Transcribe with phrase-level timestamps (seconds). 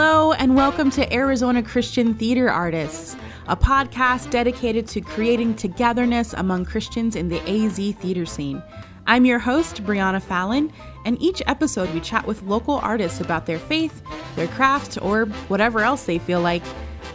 [0.00, 3.16] Hello, and welcome to Arizona Christian Theater Artists,
[3.48, 8.62] a podcast dedicated to creating togetherness among Christians in the AZ theater scene.
[9.08, 10.72] I'm your host, Brianna Fallon,
[11.04, 14.00] and each episode we chat with local artists about their faith,
[14.36, 16.62] their craft, or whatever else they feel like.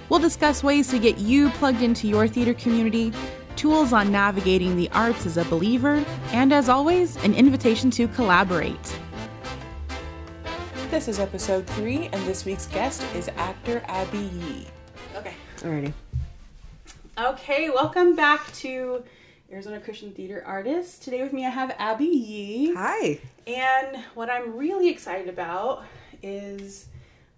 [0.10, 3.14] We'll discuss ways to get you plugged into your theater community,
[3.56, 6.04] tools on navigating the arts as a believer,
[6.34, 9.00] and as always, an invitation to collaborate.
[10.94, 14.68] This is episode three, and this week's guest is actor Abby Yee.
[15.16, 15.34] Okay.
[15.58, 15.92] Alrighty.
[17.18, 19.04] Okay, welcome back to
[19.52, 21.00] Arizona Christian Theater Artists.
[21.04, 22.76] Today with me I have Abby Yee.
[22.76, 23.20] Hi.
[23.48, 25.84] And what I'm really excited about
[26.22, 26.90] is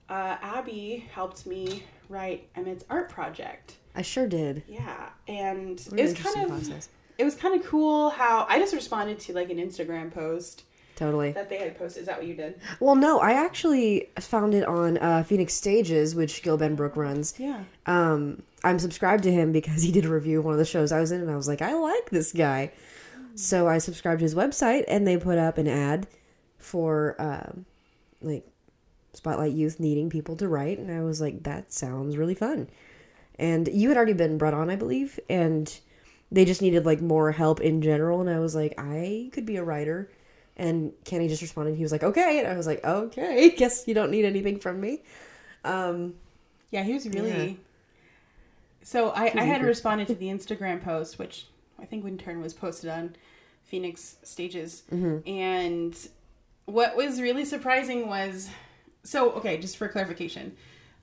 [0.09, 3.77] uh, Abby helped me write Emmett's art project.
[3.95, 4.63] I sure did.
[4.67, 6.89] Yeah, and Really it was kind of process.
[7.17, 11.31] it was kind of cool how I just responded to like an Instagram post Totally.
[11.33, 12.01] that they had posted.
[12.01, 12.59] Is that what you did?
[12.79, 17.33] Well, no, I actually found it on uh, Phoenix Stages, which Gil Benbrook runs.
[17.37, 17.63] Yeah.
[17.85, 20.91] Um, I'm subscribed to him because he did a review of one of the shows
[20.91, 22.71] I was in, and I was like, I like this guy.
[23.35, 26.07] So I subscribed to his website, and they put up an ad
[26.57, 27.65] for um,
[28.21, 28.47] like
[29.13, 32.69] Spotlight Youth needing people to write, and I was like, that sounds really fun.
[33.37, 35.77] And you had already been brought on, I believe, and
[36.31, 39.57] they just needed like more help in general, and I was like, I could be
[39.57, 40.09] a writer.
[40.57, 41.75] And Kenny just responded.
[41.75, 44.79] He was like, "Okay," and I was like, "Okay, guess you don't need anything from
[44.79, 45.01] me."
[45.63, 46.15] Um,
[46.71, 47.47] Yeah, he was really.
[47.47, 47.53] Yeah.
[48.81, 51.47] So I, I had responded to the Instagram post, which
[51.79, 53.15] I think in turn was posted on
[53.63, 54.83] Phoenix Stages.
[54.91, 55.27] Mm-hmm.
[55.27, 56.07] And
[56.65, 58.49] what was really surprising was
[59.03, 60.55] so, okay, just for clarification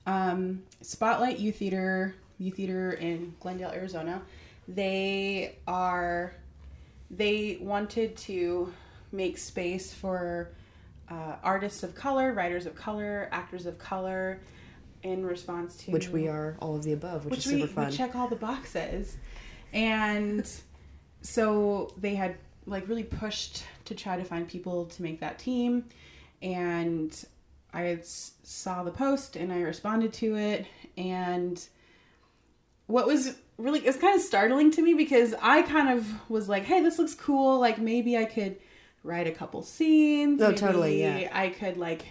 [0.05, 4.21] um, Spotlight Youth Theater, Youth Theater in Glendale, Arizona,
[4.67, 6.33] they are,
[7.09, 8.73] they wanted to
[9.13, 10.51] make space for
[11.09, 14.41] uh, artists of color, writers of color, actors of color
[15.03, 17.73] in response to which we are all of the above, which, which is we, super
[17.73, 17.89] fun.
[17.89, 19.17] we check all the boxes.
[19.73, 20.49] And
[21.21, 25.85] so they had like really pushed to try to find people to make that team.
[26.41, 27.23] And
[27.75, 30.65] i saw the post and i responded to it.
[30.97, 31.61] And
[32.87, 36.49] what was really it was kind of startling to me because i kind of was
[36.49, 37.59] like hey this looks cool.
[37.59, 38.57] Like maybe i could
[39.03, 41.29] write a couple scenes Oh, maybe totally, yeah.
[41.33, 42.05] i could like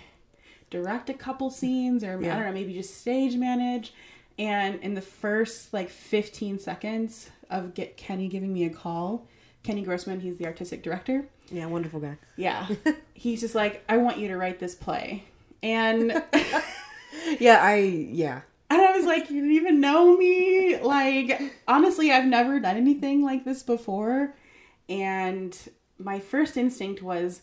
[0.70, 3.92] direct a couple scenes or i don't know maybe just stage manage
[4.38, 9.26] and in the first like 15 seconds of get kenny giving me a call
[9.62, 12.16] kenny grossman he's the artistic director yeah, wonderful guy.
[12.36, 12.66] yeah
[13.14, 15.25] he's just like i want you to write this play
[15.62, 16.22] and
[17.38, 18.41] Yeah, I yeah.
[18.70, 20.78] And I was like, you didn't even know me.
[20.81, 24.34] Like, honestly, I've never done anything like this before.
[24.88, 25.56] And
[26.04, 27.42] my first instinct was,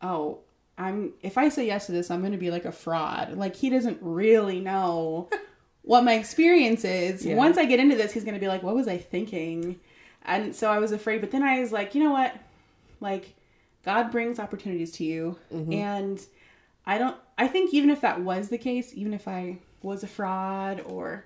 [0.00, 0.40] oh,
[0.78, 3.36] I'm if I say yes to this, I'm going to be like a fraud.
[3.36, 5.28] Like, he doesn't really know
[5.82, 7.24] what my experience is.
[7.24, 7.36] Yeah.
[7.36, 9.78] Once I get into this, he's going to be like, what was I thinking?
[10.24, 11.20] And so I was afraid.
[11.20, 12.34] But then I was like, you know what?
[13.00, 13.34] Like,
[13.84, 15.36] God brings opportunities to you.
[15.52, 15.72] Mm-hmm.
[15.72, 16.26] And
[16.86, 20.06] I don't, I think even if that was the case, even if I was a
[20.06, 21.24] fraud or,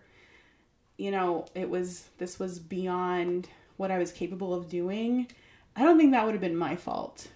[0.96, 5.28] you know, it was, this was beyond what I was capable of doing,
[5.76, 7.28] I don't think that would have been my fault.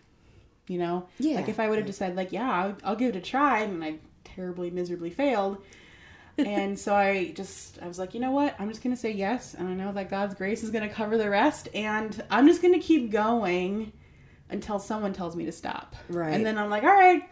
[0.66, 1.08] You know?
[1.18, 1.36] Yeah.
[1.36, 3.82] Like if I would have decided, like, yeah, I'll, I'll give it a try and
[3.82, 5.58] I terribly, miserably failed.
[6.38, 8.54] and so I just, I was like, you know what?
[8.58, 9.54] I'm just going to say yes.
[9.54, 11.68] And I know that God's grace is going to cover the rest.
[11.74, 13.92] And I'm just going to keep going
[14.48, 15.96] until someone tells me to stop.
[16.08, 16.32] Right.
[16.32, 17.22] And then I'm like, all right,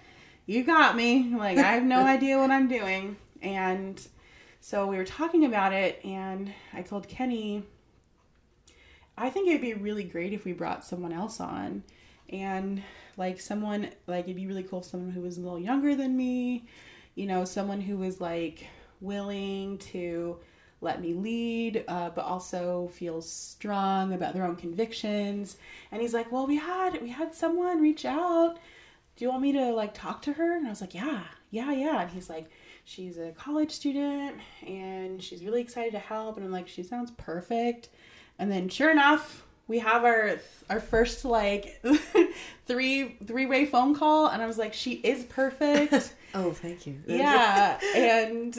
[0.46, 1.34] you got me.
[1.34, 3.16] Like, I have no idea what I'm doing.
[3.40, 4.04] And
[4.60, 7.62] so we were talking about it, and I told Kenny,
[9.19, 11.83] I think it'd be really great if we brought someone else on.
[12.31, 12.83] And
[13.17, 16.17] like someone, like, it'd be really cool if someone who was a little younger than
[16.17, 16.67] me,
[17.15, 18.67] you know, someone who was like
[19.01, 20.39] willing to
[20.81, 25.56] let me lead, uh, but also feels strong about their own convictions.
[25.91, 28.59] And he's like, "Well, we had we had someone reach out.
[29.17, 31.73] Do you want me to like talk to her?" And I was like, "Yeah, yeah,
[31.73, 32.50] yeah." And he's like,
[32.85, 34.37] "She's a college student
[34.67, 37.88] and she's really excited to help." And I'm like, "She sounds perfect."
[38.38, 40.38] And then, sure enough, we have our
[40.70, 41.82] our first like
[42.67, 47.00] three three way phone call, and I was like, "She is perfect." Oh, thank you.
[47.06, 48.55] yeah and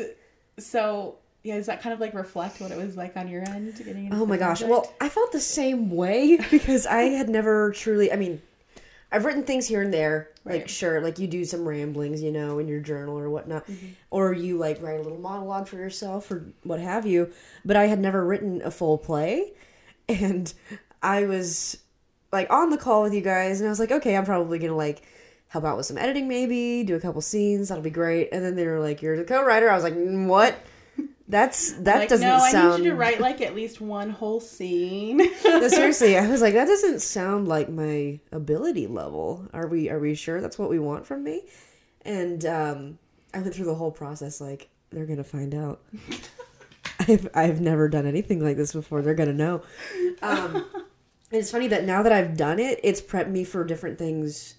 [0.58, 3.76] so yeah does that kind of like reflect what it was like on your end
[3.78, 4.62] getting into Oh my gosh.
[4.62, 4.72] project?
[4.72, 8.12] Well, I felt the same way because I had never truly.
[8.12, 8.42] I mean,
[9.12, 10.30] I've written things here and there.
[10.44, 10.62] Like, Right.
[10.62, 10.68] Mm-hmm.
[10.68, 13.66] sure, like you do some ramblings, you know, in your journal or whatnot,
[14.10, 17.32] or you like write a little monologue for yourself or what have you.
[17.64, 19.52] But I had never written a full play,
[20.10, 20.54] and
[21.02, 21.78] I was
[22.32, 24.76] like on the call with you guys, and I was like, okay, I'm probably gonna
[24.76, 25.04] like
[25.48, 27.70] help out with some editing, maybe do a couple scenes.
[27.70, 28.30] That'll be great.
[28.32, 30.56] And then they were like, "You're the co-writer." I was like, "Mm, "What?
[31.28, 32.54] That's that like, doesn't sound.
[32.54, 32.74] no.
[32.74, 35.18] I need you to write like at least one whole scene.
[35.46, 39.48] No, seriously, I was like, that doesn't sound like my ability level.
[39.54, 41.44] Are we are we sure that's what we want from me?
[42.04, 43.00] And um,
[43.34, 45.82] I went through the whole process like they're gonna find out.
[47.10, 49.02] I've I've never done anything like this before.
[49.02, 49.62] They're gonna know.
[50.22, 50.66] Um, and
[51.32, 54.56] it's funny that now that I've done it, it's prepped me for different things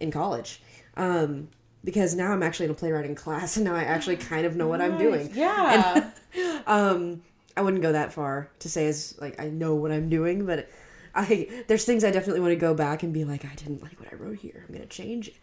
[0.00, 0.62] in college.
[0.96, 1.48] Um,
[1.84, 4.66] because now I'm actually in a playwriting class, and now I actually kind of know
[4.66, 5.30] what I'm doing.
[5.34, 6.10] Yeah.
[6.66, 7.22] um
[7.56, 10.68] i wouldn't go that far to say as like i know what i'm doing but
[11.14, 13.98] i there's things i definitely want to go back and be like i didn't like
[13.98, 15.36] what i wrote here i'm gonna change it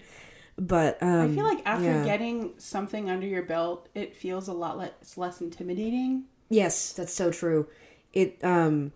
[0.58, 2.06] but um I feel like after yeah.
[2.06, 6.26] getting something under your belt, it feels a lot less less intimidating.
[6.54, 7.68] Yes that's so true.
[8.14, 8.92] It um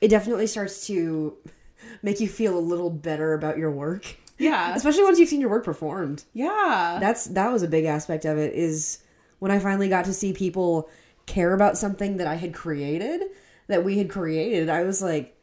[0.00, 1.36] it definitely starts to
[2.02, 4.16] make you feel a little better about your work.
[4.38, 4.74] Yeah.
[4.76, 6.24] especially once you've seen your work performed.
[6.32, 6.98] Yeah.
[7.00, 8.98] that's that was a big aspect of it is
[9.40, 10.88] when i finally got to see people
[11.26, 13.22] care about something that i had created
[13.66, 15.36] that we had created i was like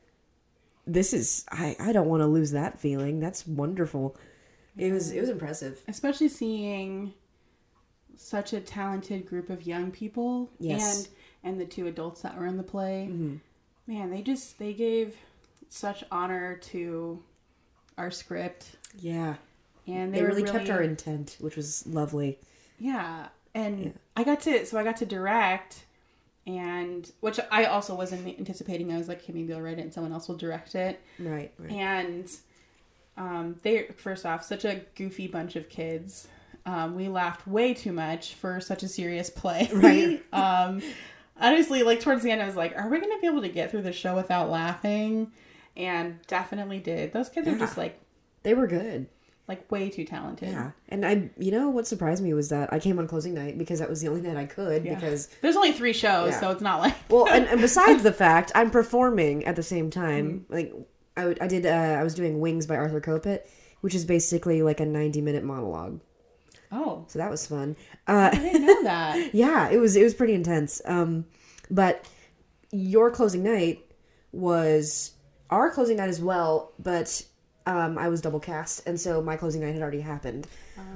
[0.87, 3.19] this is i i don't want to lose that feeling.
[3.19, 4.15] That's wonderful.
[4.77, 5.81] It was it was impressive.
[5.87, 7.13] Especially seeing
[8.17, 10.49] such a talented group of young people.
[10.59, 10.97] Yes.
[10.97, 11.07] and
[11.45, 13.07] and the two adults that were in the play.
[13.09, 13.35] Mm-hmm.
[13.87, 15.15] Man, they just they gave
[15.69, 17.21] such honor to
[17.97, 19.35] our script yeah
[19.87, 22.37] and they, they, were really, kept our intent which was lovely
[22.79, 25.85] Yeah, and I got to so I got to direct,
[26.45, 28.91] and which I also wasn't anticipating.
[28.91, 31.01] I was like, okay, maybe I'll write it and someone else will direct it.
[31.19, 32.29] right right And
[33.17, 36.27] um, they first off, such a goofy bunch of kids.
[36.65, 39.69] Um, we laughed way too much for such a serious play.
[39.71, 40.23] Right.
[40.33, 40.81] um,
[41.39, 43.49] honestly, like towards the end, I was like, are we going to be able to
[43.49, 45.31] get through the show without laughing?
[45.77, 47.11] And definitely did.
[47.13, 47.99] Those kids are just like
[48.43, 49.07] they were good
[49.47, 50.49] like way too talented.
[50.49, 53.59] yeah and i you know what surprised me was that i came on closing night
[53.59, 54.95] because that was the only night i could Yeah.
[54.95, 56.39] because There's only three shows, Yeah.
[56.39, 59.91] so it's not like well and, and besides the fact i'm performing at the same
[59.91, 60.53] time Mm-hmm.
[60.53, 60.73] like
[61.15, 63.41] I, I did uh, i was doing wings by arthur kopit
[63.81, 65.99] which is basically like a 90 minute monologue
[66.75, 67.75] oh, so that was fun.
[68.07, 69.33] Uh, I didn't know that.
[69.43, 70.81] yeah it was it was pretty intense.
[70.85, 71.25] Um
[71.71, 72.05] but
[72.71, 73.85] your closing night
[74.31, 75.11] was
[75.49, 77.23] our closing night as well but
[77.65, 80.45] um i was double cast and so my closing night had already happened.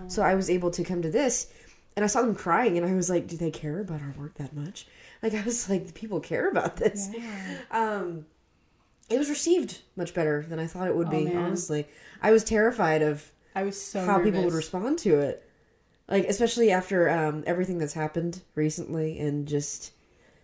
[0.08, 1.48] So i was able to come to this
[1.96, 4.36] and i saw them crying and i was like do they care about our work
[4.36, 4.86] that much?
[5.24, 7.10] Like i was like people care about this.
[7.72, 8.26] Um
[9.10, 11.38] it was received much better than i thought it would Oh, be man.
[11.38, 11.88] honestly.
[12.22, 15.49] I was terrified of I was so how people would respond to it
[16.10, 19.92] like especially after um, everything that's happened recently and just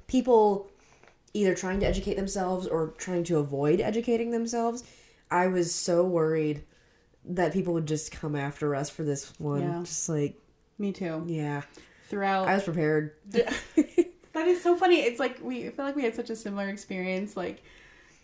[0.08, 0.70] people
[1.34, 4.84] either trying to educate themselves or trying to avoid educating themselves
[5.32, 6.64] i was so worried
[7.26, 9.80] that people would just come after us for this one Yeah.
[9.84, 10.36] just like
[10.78, 11.24] Me too.
[11.28, 11.62] yeah
[12.10, 14.98] Throughout, i was prepared that is so funny.
[15.00, 17.64] It's like we I feel like we had such a similar experience, like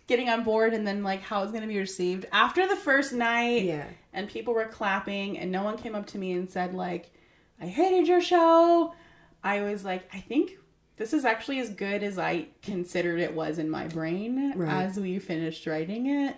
[0.08, 3.14] getting on board and then like how it's going to be received after the first
[3.14, 3.64] night.
[3.64, 7.12] yeah and people were clapping and no one came up to me and said like
[7.62, 8.94] i hated your show.
[9.44, 10.58] I was like i think
[10.98, 14.84] this is actually as good as i considered it was in my brain Right.
[14.84, 16.36] as we finished writing it.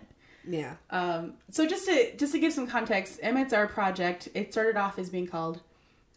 [0.47, 0.75] Yeah.
[0.89, 4.99] Um, so just to just to give some context emmett's art project it started off
[4.99, 5.61] as being called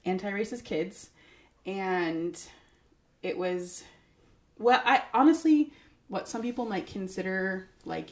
[0.05, 1.11] anti-racist kids.
[1.65, 2.41] And
[3.23, 3.83] it was
[4.59, 5.73] well i honestly
[6.09, 8.11] what some people might consider like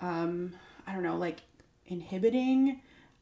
[0.00, 0.52] um
[0.86, 1.40] i don't know like
[1.86, 2.80] inhibiting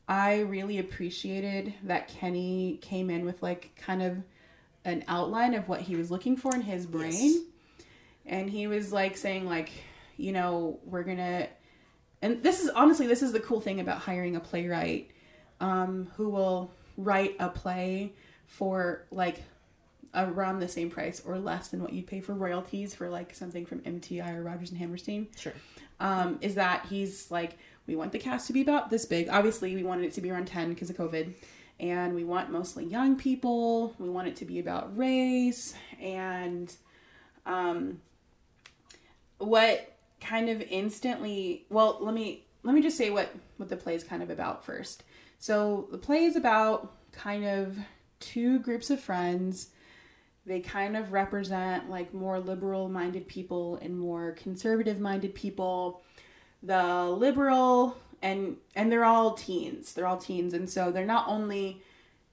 [0.09, 4.19] i really appreciated that kenny came in with like kind of
[4.85, 7.13] an outline of what he was looking for in his brain.
[7.13, 7.87] Yes.
[8.27, 9.73] and he was like saying like
[10.17, 11.49] you know we're gonna
[12.23, 15.11] and this is honestly this is the cool thing about hiring a playwright
[15.61, 18.13] um, who will write a play
[18.47, 19.43] for like
[20.15, 23.67] around the same price or less than what you'd pay for royalties for like something
[23.67, 25.29] from MTI or Rodgers and Hammerstein.
[25.37, 25.53] Sure.
[26.01, 29.29] Um, is that he's like, we want the cast to be about this big.
[29.29, 31.33] Obviously, we wanted it to be around 10 because of COVID.
[31.81, 33.95] And we want mostly young people.
[33.99, 35.75] We want it to be about race.
[36.01, 36.75] And
[37.47, 38.01] um,
[39.39, 43.95] what kind of instantly, well, let me let me just say what what the play
[43.95, 45.03] is kind of about first.
[45.39, 47.77] So the play is about kind of
[48.21, 49.69] two groups of friends
[50.47, 56.03] they kind of represent like more liberal minded people and more conservative minded people
[56.65, 59.93] the liberal and and they're all teens.
[59.93, 60.55] They're all teens.
[60.55, 61.83] And so they're not only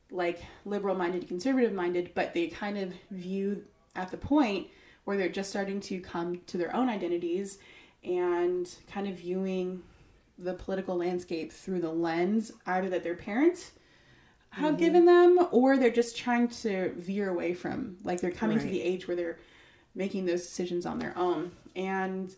[0.10, 3.64] like liberal minded conservative minded but they kind of view
[3.96, 4.68] at the point
[5.04, 7.58] where they're just starting to come to their own identities
[8.04, 9.82] and kind of viewing
[10.38, 13.72] the political landscape through the lens either that their parents
[14.52, 14.84] have Mm-hmm.
[14.84, 18.82] given them or they're just trying to veer away from like they're coming to the
[18.82, 19.40] age where they're
[19.96, 21.52] making those decisions on their own.
[21.76, 22.36] And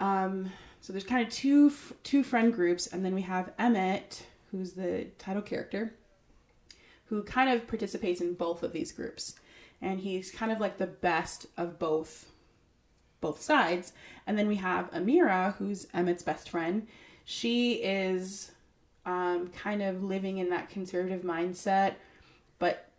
[0.00, 0.52] um
[0.84, 4.74] so there's kind of two f- two friend groups and then we have emmett who's
[4.74, 5.94] the title character
[7.06, 9.36] who kind of participates in both of these groups.
[9.80, 12.26] And he's kind of like the best of both
[13.20, 13.94] both sides.
[14.26, 16.86] And then we have amira who's emmett's best friend.
[17.24, 18.52] She is
[19.06, 21.94] um, kind of living in that conservative mindset
[22.58, 22.90] but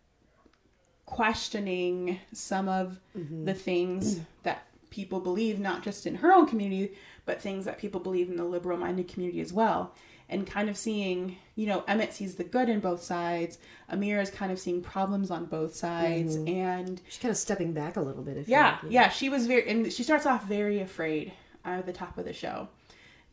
[1.04, 2.98] questioning some of
[3.44, 4.66] the things that
[4.96, 6.92] people believe not just in her own community
[7.24, 9.94] but things that people believe in the liberal minded community as well
[10.28, 13.58] and kind of seeing you know emmett sees the good in both sides
[13.92, 16.48] amira is kind of seeing problems on both sides mm-hmm.
[16.48, 18.36] and She's kind of stepping back a little bit.
[18.36, 21.32] If yeah you, yeah she was very and she starts off very afraid
[21.64, 22.68] at the top of the show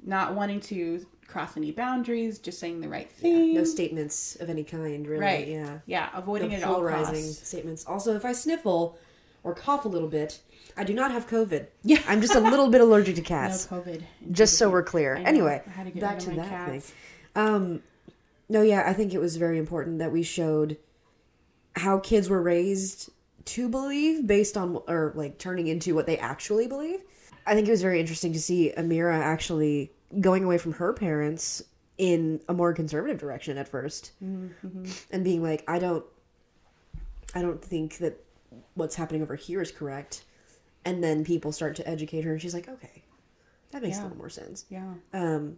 [0.05, 4.63] not wanting to cross any boundaries just saying the right thing No statements of any
[4.63, 5.22] kind, really.
[5.22, 5.79] right Yeah.
[5.86, 7.86] yeah avoiding No it all polarizing statements.
[7.86, 8.98] Also, if I sniffle
[9.43, 10.39] or cough a little bit,
[10.75, 11.68] I do not have COVID.
[11.84, 12.01] Yeah.
[12.08, 13.68] I'm just a little bit allergic to no cats.
[13.68, 15.15] covid just so we're clear.
[15.15, 16.84] Anyway, to back to that thing.
[17.36, 17.84] Um,
[18.50, 20.77] no, yeah, I think it was very important that we showed
[21.75, 23.10] how kids were raised
[23.46, 27.00] to believe based on, or like turning into what they actually believe.
[27.46, 31.63] I think it was very interesting to see Amira actually going away from her parents
[31.98, 34.86] in a more conservative direction at 1st Mm-hmm.
[35.12, 36.06] and being like, I don't,
[37.36, 38.24] I don't think that
[38.75, 40.24] what's happening over here is correct.
[40.86, 43.04] And then people start to educate her, and she's like, okay,
[43.72, 44.66] that makes a little more sense.
[44.70, 45.58] yeah Um,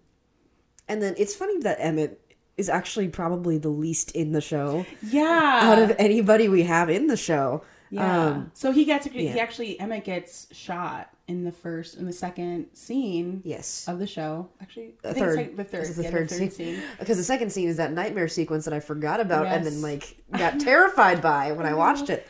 [0.87, 2.21] and then it's funny that Emmett
[2.57, 7.07] is actually probably the least in the show yeah out of anybody we have in
[7.07, 7.63] the show.
[7.89, 8.25] Yeah.
[8.27, 9.37] Um, so he gets he yeah.
[9.37, 13.87] actually Emmett gets shot in the first in the second scene yes.
[13.87, 14.49] of the show.
[14.61, 15.35] Actually, I The think third.
[15.37, 15.87] like the third.
[15.95, 16.75] The yeah, third the third scene.
[16.77, 16.83] scene.
[16.99, 20.15] Because the second scene is that nightmare sequence that I forgot about and then like
[20.31, 22.27] got terrified by when I watched it.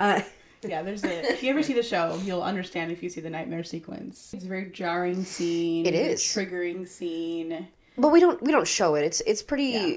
[0.00, 0.22] Uh,
[0.62, 1.32] Yeah, there's a.
[1.32, 4.32] If you ever see the show, you'll understand if you see the nightmare sequence.
[4.34, 5.86] It's a very jarring scene.
[5.86, 7.68] It is triggering scene.
[7.98, 9.04] but we don't we don't show it.
[9.04, 9.64] It's it's pretty.
[9.64, 9.96] Yeah.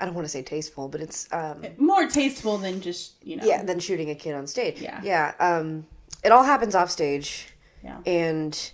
[0.00, 3.44] I don't want to say tasteful, but it's um, More tasteful than just you know.
[3.44, 4.80] yeah than shooting a kid on stage.
[4.80, 5.00] Yeah.
[5.04, 5.34] yeah.
[5.38, 5.86] Um,
[6.24, 7.48] it all happens off stage.
[7.82, 7.96] Yeah.
[8.04, 8.72] and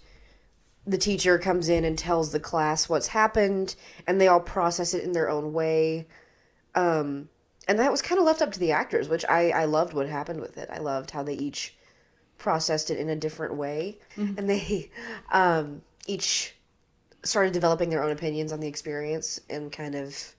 [0.85, 5.05] the teacher comes in and tells the class what's happened and they all process it
[5.05, 6.09] in their own way
[6.75, 7.29] um,
[7.69, 10.09] and that was kind of left up to the actors which I, I loved what
[10.09, 10.69] happened with it.
[10.73, 11.75] I loved how they each
[12.39, 13.99] processed it in a different way.
[14.17, 14.91] And they
[15.33, 16.55] um, each
[17.25, 20.35] started developing their own opinions on the experience and kind of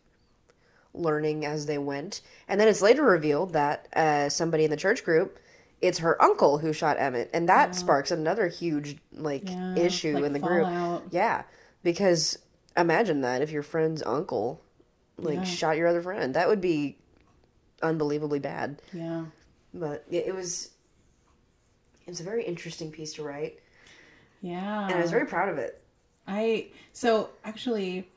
[0.94, 2.22] learning as they went.
[2.48, 5.40] And then it's later revealed that uh, somebody in the church group
[5.80, 7.30] it's her uncle who shot emmett.
[7.34, 10.68] And that sparks another huge like Yeah, issue like in the group.
[11.12, 11.44] yeah
[11.84, 12.40] because
[12.76, 14.64] imagine that if your friend's uncle
[15.18, 15.44] like Yeah.
[15.44, 16.34] shot your other friend.
[16.34, 16.98] That would be
[17.82, 19.26] unbelievably bad Yeah.
[19.74, 20.72] but yeah, it was
[22.06, 23.60] it was a very interesting piece to write
[24.42, 24.86] Yeah.
[24.86, 25.82] and i was very proud of it
[26.30, 28.10] I so actually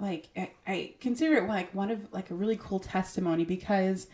[0.00, 4.08] like I, I consider it like one of like a really cool testimony because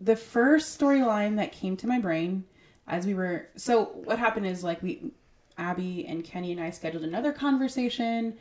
[0.00, 2.44] the first storyline that came to my brain
[2.86, 5.10] as we were so what happened is like we
[5.58, 8.34] Abby and Kenny and I scheduled another conversation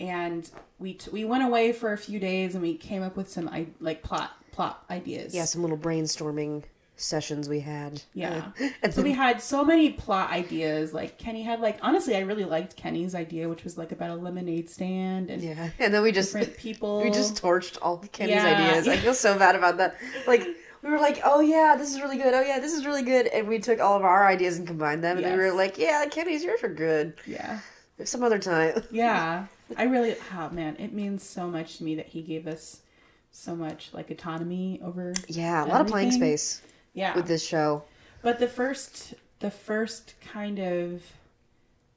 [0.00, 3.30] and we t- we went away for a few days and we came up with
[3.30, 5.34] some I like plot plot ideas.
[5.34, 6.62] yeah some little brainstorming
[6.94, 8.52] sessions we had Yeah.
[8.60, 10.92] Uh, and So we had so many plot ideas.
[10.92, 14.14] Like Kenny had like honestly I really liked Kenny's idea, which was like about a
[14.14, 17.00] lemonade stand and yeah and then we just people.
[17.02, 18.56] we just torched all kenny's Yeah.
[18.70, 19.96] ideas i feel so bad about that
[20.28, 20.46] like
[20.82, 23.26] we were like oh yeah this is really good oh yeah this is really good
[23.26, 25.78] and we took all of our ideas and combined them and then we were like
[25.78, 27.60] yeah kenny's yours are good Yeah.
[28.04, 29.46] some other time Yeah.
[29.76, 32.80] I really oh man, it means so much to me that he gave us
[33.32, 36.62] so much like autonomy over yeah a lot of playing space
[36.94, 37.14] yeah.
[37.16, 37.82] with this show
[38.20, 41.02] But the first the first kind of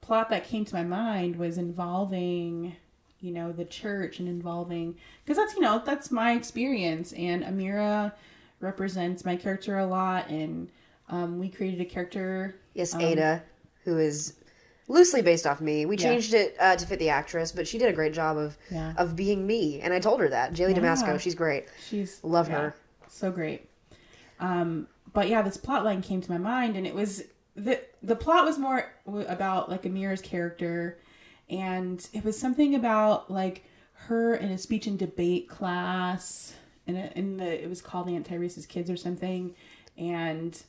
[0.01, 2.75] plot that came to my mind was involving
[3.19, 8.13] you know the church and involving because that's you know that's my experience and Amira
[8.59, 10.69] represents my character a lot and
[11.09, 13.43] um, we created a character yes Um, ada
[13.83, 14.33] who is
[14.87, 16.03] loosely based off me we Yeah.
[16.11, 18.93] changed it uh, to fit the actress but she did a great job of Yeah.
[18.97, 20.81] of being me and i told her that jaylee Yeah.
[20.81, 22.75] damasco she's great She's Love yeah, her.
[23.07, 23.69] So great.
[24.39, 27.23] Um, but yeah, this plot line came to my mind, and it was
[27.55, 30.99] the the plot was more about like Amira's character,
[31.49, 33.63] and it was something about like
[34.07, 36.53] her in a speech and debate class,
[36.85, 39.55] in a, in the it was called the anti racist kids or something,
[39.97, 40.61] and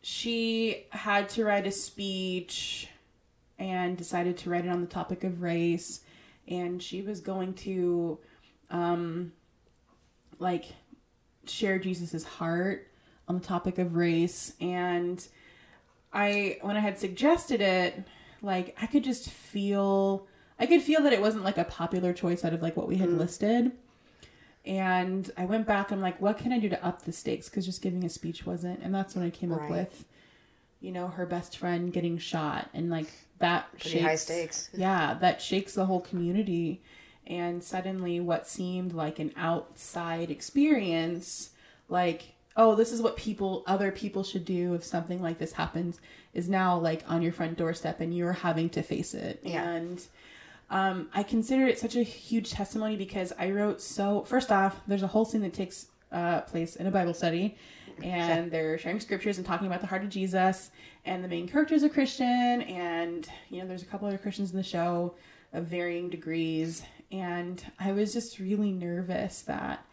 [0.00, 2.88] she had to write a speech
[3.58, 6.00] and decided to write it on the topic of race.
[6.46, 8.18] And she was going to
[8.70, 9.32] um
[10.38, 10.66] like
[11.46, 12.88] share Jesus's heart
[13.26, 14.54] on the topic of race.
[14.60, 15.26] And
[16.12, 18.04] I when I had suggested it
[18.40, 20.26] like I could just feel
[20.58, 22.96] I could feel that it wasn't like a popular choice out of like what we
[22.96, 23.72] had listed.
[24.64, 27.48] And I went back and I'm like what can I do to up the stakes?
[27.48, 28.80] Cuz just giving a speech wasn't.
[28.82, 30.04] And that's when I came up with
[30.80, 34.70] you know her best friend getting shot and like that Pretty high stakes.
[34.74, 36.82] yeah, that shakes the whole community.
[37.26, 41.50] And suddenly, what seemed like an outside experience,
[41.88, 46.00] like, oh, this is what people, other people should do if something like this happens,
[46.34, 49.40] is now like on your front doorstep and you're having to face it.
[49.44, 49.62] Yeah.
[49.62, 50.02] And
[50.70, 55.02] um, I consider it such a huge testimony because I wrote so, first off, there's
[55.02, 57.56] a whole scene that takes uh, place in a Bible study.
[58.04, 60.70] And they're sharing scriptures and talking about the heart of Jesus.
[61.04, 62.26] And the main character is a Christian.
[62.62, 65.14] And, you know, there's a couple other Christians in the show
[65.52, 66.82] of varying degrees.
[67.10, 69.84] And I was just really nervous that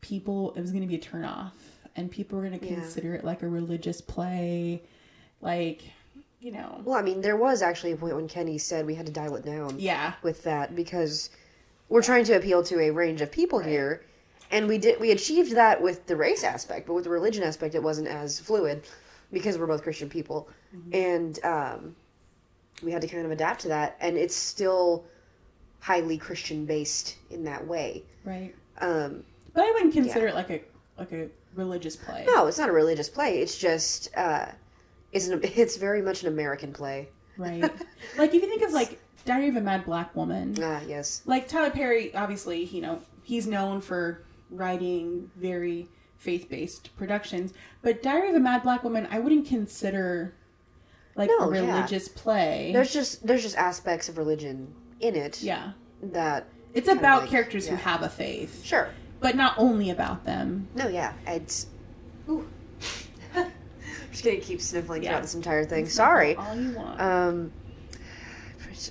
[0.00, 1.52] people, it was going to be a turnoff.
[1.96, 2.74] And people were going to Yeah.
[2.74, 4.82] consider it like a religious play.
[5.40, 5.82] Like,
[6.40, 6.80] you know.
[6.84, 9.36] Well, I mean, there was actually a point when Kenny said we had to dial
[9.36, 10.14] it down Yeah.
[10.22, 11.30] with that because
[11.88, 14.02] we're trying to appeal to a range of people here,
[14.50, 17.74] and we did we achieved that with the race aspect, but with the religion aspect,
[17.74, 18.82] it wasn't as fluid
[19.32, 20.48] because we're both Christian people,
[20.92, 21.96] and um,
[22.82, 25.04] we had to kind of adapt to that, and it's still
[25.80, 28.04] highly Christian based in that way.
[28.24, 28.54] Right.
[28.80, 30.60] Um, But I wouldn't consider it like a
[30.98, 32.24] like a religious play.
[32.26, 33.38] no, it's not a religious play.
[33.40, 34.46] It's just uh,
[35.12, 37.08] it's an, it's very much an American play.
[37.36, 37.62] Right.
[38.18, 41.22] like if you think of like Diary of a Mad Black Woman, Ah, yes.
[41.26, 44.22] like Tyler Perry, obviously, you know, he's known for
[44.56, 47.52] writing very faith based productions.
[47.82, 50.34] But Diary of a Mad Black Woman, I wouldn't consider
[51.16, 51.74] like No, a yeah.
[51.76, 52.70] religious play.
[52.72, 55.72] There's just there's just aspects of religion in it yeah.
[56.02, 58.88] that It's about like- characters who have a faith, sure
[59.20, 60.68] but not only about them.
[60.74, 61.66] no yeah it's
[62.28, 62.46] ooh.
[63.34, 63.50] I'm
[64.10, 65.10] just gonna keep sniffling Yeah.
[65.10, 67.00] throughout this entire thing sorry All you want.
[67.00, 67.52] um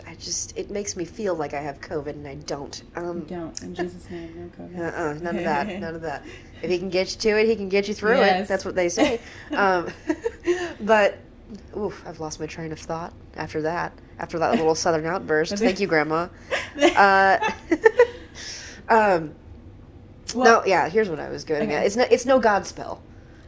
[0.08, 3.62] I just it makes me feel like I have COVID and I don't um Don't.
[3.62, 4.80] In Jesus' name, no COVID.
[4.80, 6.24] uh-uh, none of that none of that
[6.62, 8.76] if he can get you to it he can get you through it that's what
[8.76, 9.20] they say
[9.52, 9.90] um
[10.80, 11.18] but
[11.78, 15.80] oof I've lost my train of thought after that after that little southern outburst thank
[15.80, 16.28] you grandma
[16.96, 17.52] uh
[18.90, 19.34] um
[20.36, 20.90] Well, no, yeah.
[20.90, 21.78] Here's what I was getting Okay.
[21.78, 21.86] at.
[21.86, 23.00] It's no, it's no Godspell.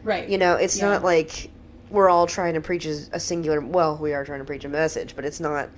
[0.04, 0.30] Right.
[0.30, 0.86] You know, it's Yeah.
[0.90, 1.50] not like
[1.90, 3.60] we're all trying to preach a, a singular.
[3.62, 5.70] Well, we are trying to preach a message, but it's not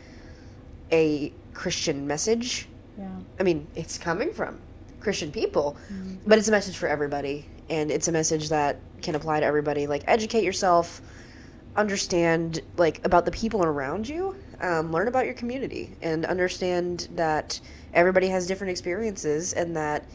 [0.91, 2.67] a Christian message.
[2.97, 3.09] Yeah.
[3.39, 4.59] I mean, it's coming from
[4.99, 6.15] Christian people, Mm-hmm.
[6.25, 9.87] but it's a message for everybody, and it's a message that can apply to everybody.
[9.87, 11.01] Like, educate yourself,
[11.75, 17.59] understand like about the people around you, um, learn about your community, and understand that
[17.93, 20.05] everybody has different experiences, and that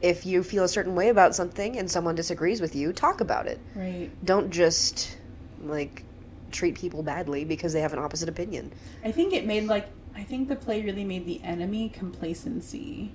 [0.00, 3.46] if you feel a certain way about something and someone disagrees with you, talk about
[3.46, 3.60] it.
[3.74, 4.10] Right.
[4.24, 5.16] Don't just
[5.62, 6.04] like
[6.52, 8.72] treat people badly because they have an opposite opinion.
[9.04, 13.12] I think it made like I think the play really made the enemy complacency,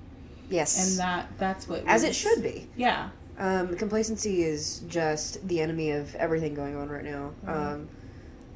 [0.50, 2.68] Yes, and that that's what as it should be.
[2.76, 3.10] Yeah.
[3.38, 7.32] Um, complacency is just the enemy of everything going on right now.
[7.46, 7.88] Um,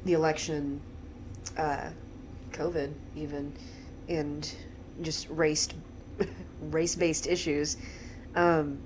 [0.03, 0.81] the election,
[1.57, 1.91] uh,
[2.51, 3.53] COVID, even,
[4.09, 4.53] and
[5.01, 5.69] just race
[6.61, 7.77] race based issues.
[8.35, 8.79] Um,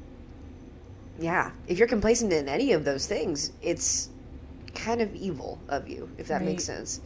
[1.19, 4.09] yeah, if you're complacent in any of those things, it's
[4.77, 7.01] kind of evil of you, if that makes sense.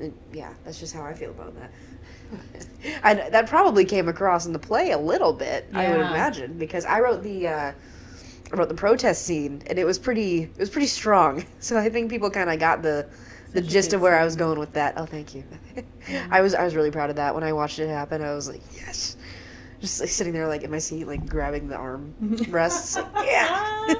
[0.00, 1.70] And yeah, that's just how I feel about that.
[3.04, 6.84] I, that probably came across in the play a little bit, I would imagine, because
[6.84, 7.72] I wrote the uh,
[8.52, 11.44] I wrote the protest scene, and it was pretty it was pretty strong.
[11.60, 13.06] So I think people kind of got the
[13.52, 14.94] the Such gist of where I was going with that.
[14.96, 15.44] Oh, thank you.
[16.30, 18.22] I was I was really proud of that when I watched it happen.
[18.22, 19.16] I was like, yes,
[19.80, 22.14] just like sitting there like in my seat, like grabbing the arm
[22.48, 22.96] rests.
[22.96, 23.94] Like, yeah,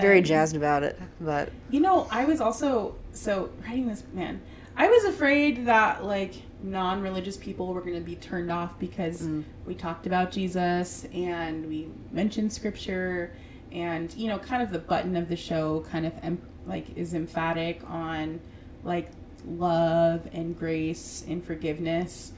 [0.00, 1.00] Very jazzed about it.
[1.20, 4.40] But You know, I was also so writing this man.
[4.76, 9.44] I was afraid that like non-religious people were going to be turned off because Mm.
[9.66, 13.32] we talked about Jesus and we mentioned scripture
[13.70, 17.12] and you know, kind of the button of the show kind of em- like is
[17.14, 18.40] emphatic on
[18.82, 19.10] like
[19.46, 22.32] love and grace and forgiveness.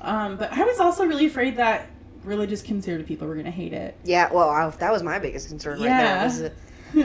[0.00, 1.86] Um, but I was also really afraid that
[2.24, 3.96] religious conservative people were going to hate it.
[4.04, 6.24] yeah, well, I, that was my biggest concern right there.
[6.24, 6.52] Was that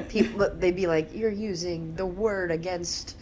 [0.09, 3.15] people they'd be like, you're using the word against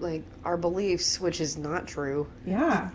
[0.00, 2.26] like our beliefs, which is not true.
[2.46, 2.90] Yeah.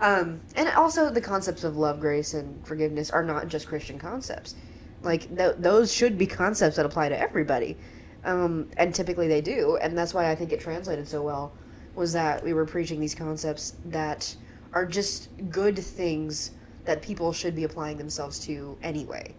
[0.00, 4.56] Um, and also, the concepts of love, grace, and forgiveness are not just Christian concepts.
[5.02, 7.76] Like th- those should be concepts that apply to everybody,
[8.24, 9.76] um, and typically they do.
[9.80, 11.52] And that's why I think it translated so well.
[11.94, 14.34] Was that we were preaching these concepts that
[14.72, 16.52] are just good things
[16.84, 19.34] that people should be applying themselves to anyway.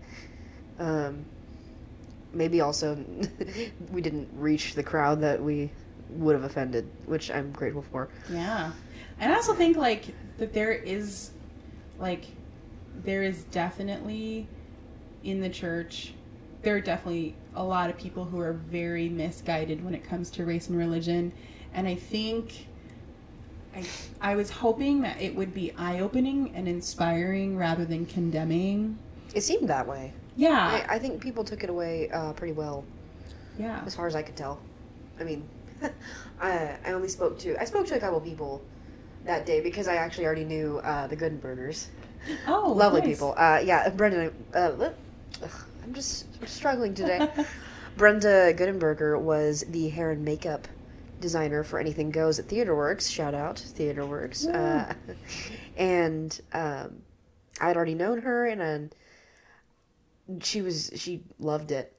[0.80, 1.26] Um,
[2.34, 3.04] maybe also
[3.92, 5.72] we didn't reach the crowd that we
[6.10, 8.10] would have offended, which I'm grateful for.
[8.30, 8.72] Yeah.
[9.20, 11.32] And I also think like that there is
[12.00, 12.26] like
[13.04, 14.48] there is definitely
[15.24, 16.14] in the church
[16.62, 20.46] there are definitely a lot of people who are very misguided when it comes to
[20.46, 21.32] race and religion
[21.74, 22.68] and I think
[23.76, 23.86] I,
[24.22, 29.00] I was hoping that it would be eye-opening and inspiring rather than condemning.
[29.34, 30.14] It seemed that way.
[30.36, 30.86] Yeah.
[30.90, 32.84] I, I think people took it away uh, pretty well,
[33.58, 33.82] yeah.
[33.86, 34.60] as far as I could tell.
[35.20, 35.48] I mean,
[36.42, 38.62] I, I only spoke to I spoke to a couple people
[39.26, 41.88] that day because I actually already knew uh, the Goodenbergers.
[42.48, 43.10] Oh, Lovely nice.
[43.10, 43.34] people.
[43.38, 44.32] Uh, yeah, Brenda.
[44.54, 44.92] Uh,
[45.44, 45.52] ugh,
[45.84, 47.30] I'm just struggling today.
[47.98, 50.68] Brenda Goodenberger was the hair and makeup
[51.20, 53.08] designer for Anything Goes at Theater Works.
[53.08, 54.46] Shout out Theater Works.
[54.46, 54.94] Uh,
[55.78, 57.04] and um,
[57.62, 58.90] I had already known her, and um,
[60.42, 61.94] she was she loved it.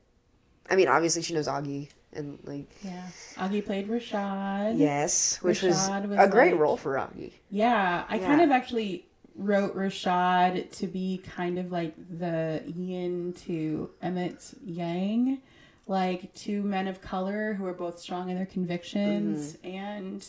[0.71, 3.07] I mean, obviously she knows Augie, and like Yeah.
[3.37, 4.79] Augie played Rashad.
[4.79, 7.33] yes, which Rashad was, was a great like- role for Augie.
[7.51, 8.27] Yeah, I Yeah.
[8.27, 9.07] kind of actually
[9.37, 15.39] wrote Rashad to be kind of like the yin to Emmett's yang,
[15.87, 20.25] like two men of color who are both strong in their convictions, and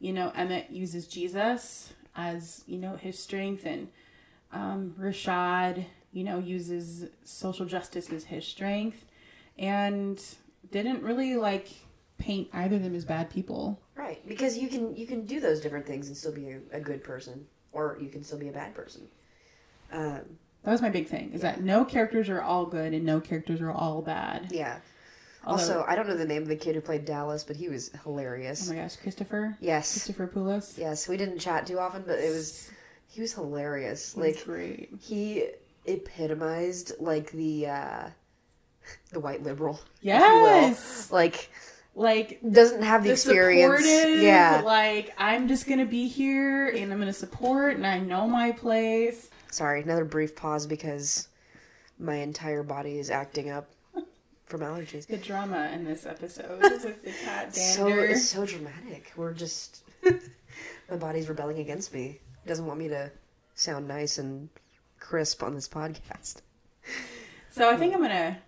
[0.00, 3.88] you know Emmett uses Jesus as you know his strength, and
[4.52, 9.04] um, Rashad you know uses social justice as his strength,
[9.58, 10.22] and
[10.70, 11.68] didn't really like
[12.18, 13.80] paint either of them as bad people.
[13.96, 16.80] Right, because you can you can do those different things and still be a, a
[16.80, 19.02] good person, or you can still be a bad person.
[19.92, 20.20] Um,
[20.62, 21.32] That was my big thing.
[21.32, 24.48] Is that no characters are all good and no characters are all bad.
[24.52, 24.78] yeah.
[25.44, 27.70] Although- also, I don't know the name of the kid who played Dallas, but he
[27.70, 28.68] was hilarious.
[28.70, 29.56] Oh my gosh, Christopher.
[29.60, 30.76] yes, Christopher Poulos.
[30.76, 31.08] yes.
[31.08, 32.68] We didn't chat too often, but it was
[33.08, 34.16] he was hilarious.
[34.16, 34.90] Like Like great.
[35.00, 35.46] he
[35.86, 38.08] epitomized like the uh
[39.12, 39.80] the white liberal.
[40.02, 40.44] if you will.
[40.44, 41.10] Yes.
[41.10, 41.50] Like
[41.94, 43.84] Like doesn't have the, experience.
[43.86, 44.62] Yeah.
[44.64, 49.28] Like I'm just gonna be here and I'm gonna support and I know my place.
[49.50, 51.28] Sorry, another brief pause because
[51.98, 53.68] my entire body is acting up
[54.44, 55.06] from allergies.
[55.06, 59.12] The drama in this episode with the cat So it's so dramatic.
[59.16, 59.82] We're just
[60.90, 62.20] my body's rebelling against me.
[62.44, 63.10] It doesn't want me to
[63.54, 64.48] sound nice and
[65.00, 66.36] crisp on this podcast.
[67.50, 68.38] So I think I'm gonna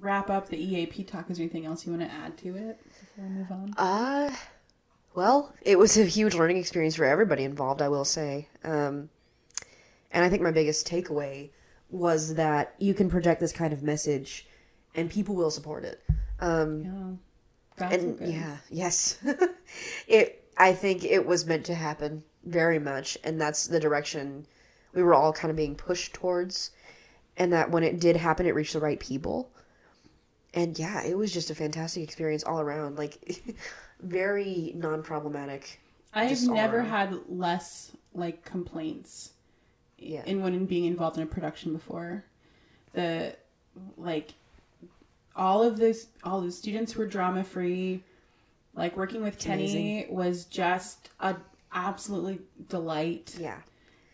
[0.00, 1.30] wrap up the EAP talk.
[1.30, 3.74] Is there anything else you want to add to it before we move on?
[3.76, 4.34] Uh
[5.14, 8.48] well, it was a huge learning experience for everybody involved, I will say.
[8.64, 9.10] Um
[10.10, 11.50] and I think my biggest takeaway
[11.90, 14.46] was that you can project this kind of message
[14.94, 16.02] and people will support it.
[16.40, 17.10] Um Yeah.
[17.76, 18.28] That's and good.
[18.30, 19.18] yeah yes
[20.08, 24.46] it i think it was meant to happen very much and that's the direction
[24.96, 26.72] we were all kind of being pushed towards
[27.36, 29.50] and that when it did happen it reached the right people
[30.52, 33.44] and yeah it was just a fantastic experience all around like
[34.00, 35.78] very non-problematic
[36.16, 36.88] I've never around.
[36.88, 39.32] had less like complaints
[39.98, 42.24] yeah in when being involved in a production before.
[42.94, 43.36] The
[43.98, 44.32] like
[45.36, 48.02] all of this all the students were drama free.
[48.74, 51.36] Like working with Kenny was just a
[51.72, 53.58] absolutely delight yeah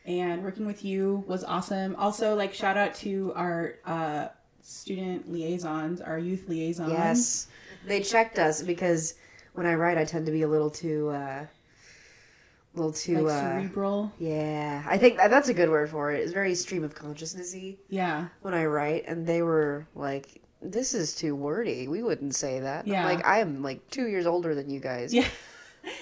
[0.07, 1.95] and working with you was awesome.
[1.97, 4.29] Also like shout out to our uh
[4.62, 6.91] student liaisons, our youth liaisons.
[6.93, 7.47] yes
[7.87, 9.15] they checked us because
[9.55, 13.35] when i write i tend to be a little too uh a little too Like
[13.35, 14.12] uh cerebral.
[14.19, 16.21] Yeah, I think that- that's a good word for it.
[16.21, 18.29] It's very stream of consciousnessy Yeah.
[18.41, 21.87] when I write, and they were like, "This is too wordy.
[21.88, 23.05] We wouldn't say that." I'm Yeah.
[23.05, 25.12] like I am like two years older than you guys.
[25.12, 25.27] Yeah.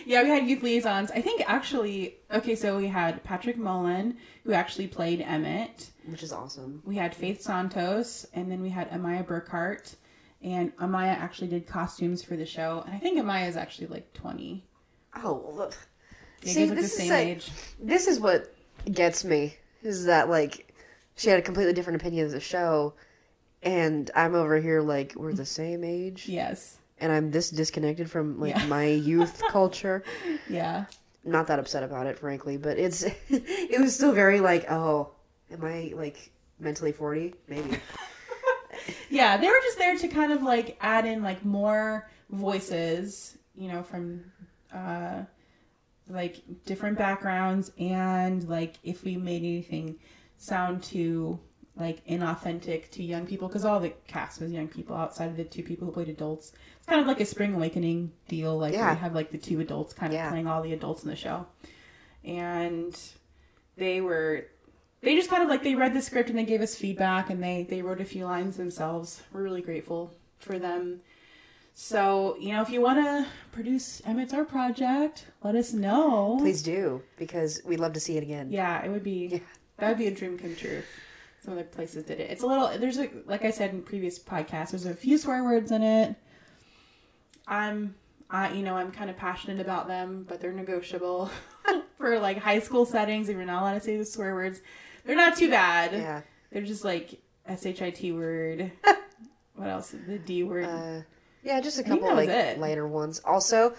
[0.06, 1.10] Yeah, we had youth liaisons.
[1.10, 5.90] I think actually, okay, so we had Patrick Mullen, who actually played Emmett.
[6.06, 6.82] which is awesome.
[6.84, 9.94] We had Faith Santos, and then we had Amaya Burkhart.
[10.42, 12.82] And Amaya actually did costumes for the show.
[12.86, 14.64] And I think Amaya is actually like 20.
[15.22, 15.74] Oh, look.
[16.42, 17.50] You See, this is same like- age.
[17.78, 18.54] This is what
[18.90, 20.74] gets me is that like
[21.16, 22.94] she had a completely different opinion of the show,
[23.62, 26.78] and I'm over here like we're the same age, Yes.
[27.00, 28.66] And I'm this disconnected from like Yeah.
[28.66, 30.02] my youth culture.
[30.48, 30.86] Yeah.
[31.24, 35.10] not that upset about it, frankly, but it's it was still very like, oh,
[35.50, 37.34] am I like mentally forty?
[37.48, 37.76] Maybe.
[39.10, 43.68] Yeah, they were just there to kind of like add in like more voices, you
[43.68, 44.24] know, from
[44.72, 45.22] uh
[46.08, 49.96] like different backgrounds and like if we made anything
[50.38, 51.38] sound too
[51.76, 55.44] like inauthentic to young people because all the cast was young people outside of the
[55.44, 56.52] two people who played adults.
[56.90, 58.90] Kind of like a spring awakening deal like Yeah.
[58.90, 60.28] you have like the two adults kind of Yeah.
[60.28, 61.46] playing all the adults in the show.
[62.24, 62.98] And
[63.76, 64.48] they were
[65.00, 67.40] they just kind of like they read the script and they gave us feedback and
[67.40, 69.22] they they wrote a few lines themselves.
[69.32, 71.00] We're really grateful for them.
[71.74, 76.38] So, you know, if you want to produce Emmett's Art Project, let us know.
[76.40, 78.50] Please do because we'd love to see it again.
[78.50, 79.38] Yeah, it would be yeah.
[79.78, 80.82] that would be a dream come true.
[81.44, 82.30] Some other places did it.
[82.32, 85.44] It's a little there's a like I said in previous podcasts, there's a few swear
[85.44, 86.16] words in it.
[87.50, 87.96] I'm
[88.30, 91.30] I you know, I'm kind of passionate about them, but they're negotiable
[91.98, 94.60] for like high school settings if you're not allowed to say the swear words.
[95.04, 95.92] They're not too bad.
[95.92, 96.22] Yeah.
[96.52, 98.70] They're just like SHIT word.
[99.56, 99.94] what else?
[100.06, 100.64] The D word.
[100.64, 101.02] Uh,
[101.42, 102.58] yeah, just a couple like it.
[102.60, 103.20] lighter ones.
[103.24, 103.74] Also,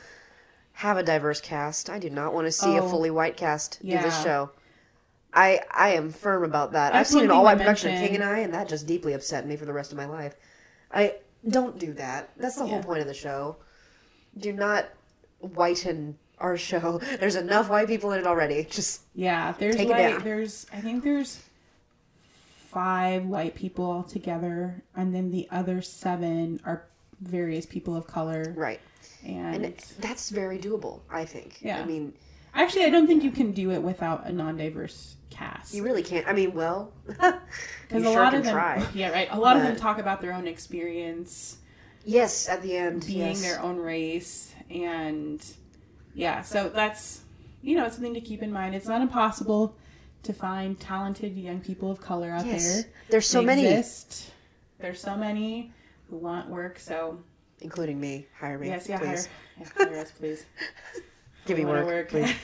[0.74, 1.90] have a diverse cast.
[1.90, 4.52] I do not want to see a Oh, fully white cast do this show.
[5.34, 6.94] I I am firm about that.
[6.94, 8.00] I've seen an all white production of.
[8.00, 10.36] King and I, and that just deeply upset me for the rest of my life.
[10.92, 11.16] I
[11.48, 12.30] don't do that.
[12.38, 13.58] That's the whole point of the show.
[14.38, 14.90] Do not
[15.40, 17.00] whiten our show.
[17.20, 18.68] There's enough white people in it already.
[18.70, 20.24] Just yeah, there's take it like down.
[20.24, 21.42] there's I think there's
[22.70, 26.86] five white people all together, and then the other seven are
[27.20, 28.54] various people of color.
[28.56, 28.80] right,
[29.26, 31.02] And, and that's very doable.
[31.10, 31.60] I think.
[31.62, 31.82] Yeah.
[31.82, 32.14] I mean,
[32.54, 35.74] actually, I don't think you can do it without a non-diverse cast.
[35.74, 36.28] you really can't.
[36.28, 38.86] I mean, well, Because sure a lot of them, try.
[38.94, 39.28] yeah, right.
[39.32, 41.58] A lot of them talk about their own experience
[42.04, 43.42] Yes, at the end, being yes.
[43.42, 45.44] their own race, and
[46.16, 47.22] yeah, so that's
[47.62, 48.74] you know something to keep in mind.
[48.74, 49.76] It's not impossible
[50.24, 52.64] to find talented young people of color out Yes.
[52.84, 52.92] there.
[53.10, 53.66] There's so They many.
[53.68, 54.32] Exist.
[54.80, 55.72] There's so many
[56.10, 56.80] who want work.
[56.80, 57.20] So
[57.60, 58.26] including me.
[58.40, 59.28] Hire me, yes, yeah, please.
[59.28, 60.46] hire, yeah, hire us, please.
[61.46, 62.10] Give me wanna work.
[62.10, 62.32] please.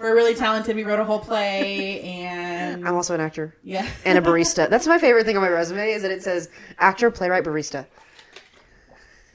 [0.00, 0.74] We're really talented.
[0.76, 4.68] We wrote a whole play, and I'm also an actor yeah, and a barista.
[4.70, 7.86] That's my favorite thing on my resume is that it says actor, playwright, barista.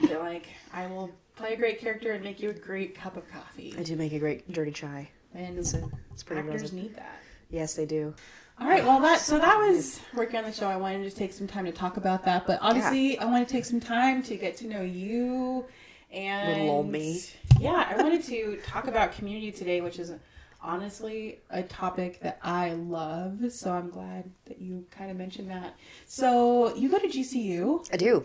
[0.00, 3.30] They're like, I will play a great character and make you a great cup of
[3.30, 3.74] coffee.
[3.78, 5.10] I do make a great dirty chai.
[5.34, 5.74] And It's,
[6.12, 6.74] it's pretty actors impressive.
[6.74, 7.18] need that.
[7.50, 8.14] Yes, they do.
[8.60, 10.68] All right, well that so that was working on the show.
[10.68, 13.52] I wanted to take some time to talk about that, but obviously I want to
[13.52, 15.66] take some time to get to know you
[16.12, 17.20] and Little old me.
[17.60, 20.12] Yeah, I wanted to talk about community today, which is
[20.60, 23.40] honestly a topic that I love.
[23.52, 25.74] So I'm glad that you kind of mentioned that.
[26.06, 28.24] So you go to GCU, I do.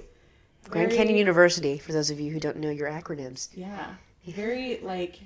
[0.69, 3.49] Grand Very- Canyon University, for those of you who don't know your acronyms.
[3.53, 5.19] yeah, very like.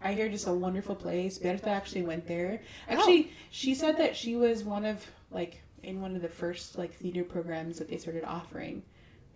[0.00, 1.38] I hear just a wonderful place.
[1.38, 2.62] Berta actually went there.
[2.88, 6.94] Actually, she said that she was one of like in one of the first like
[6.94, 8.82] theater programs that they started offering.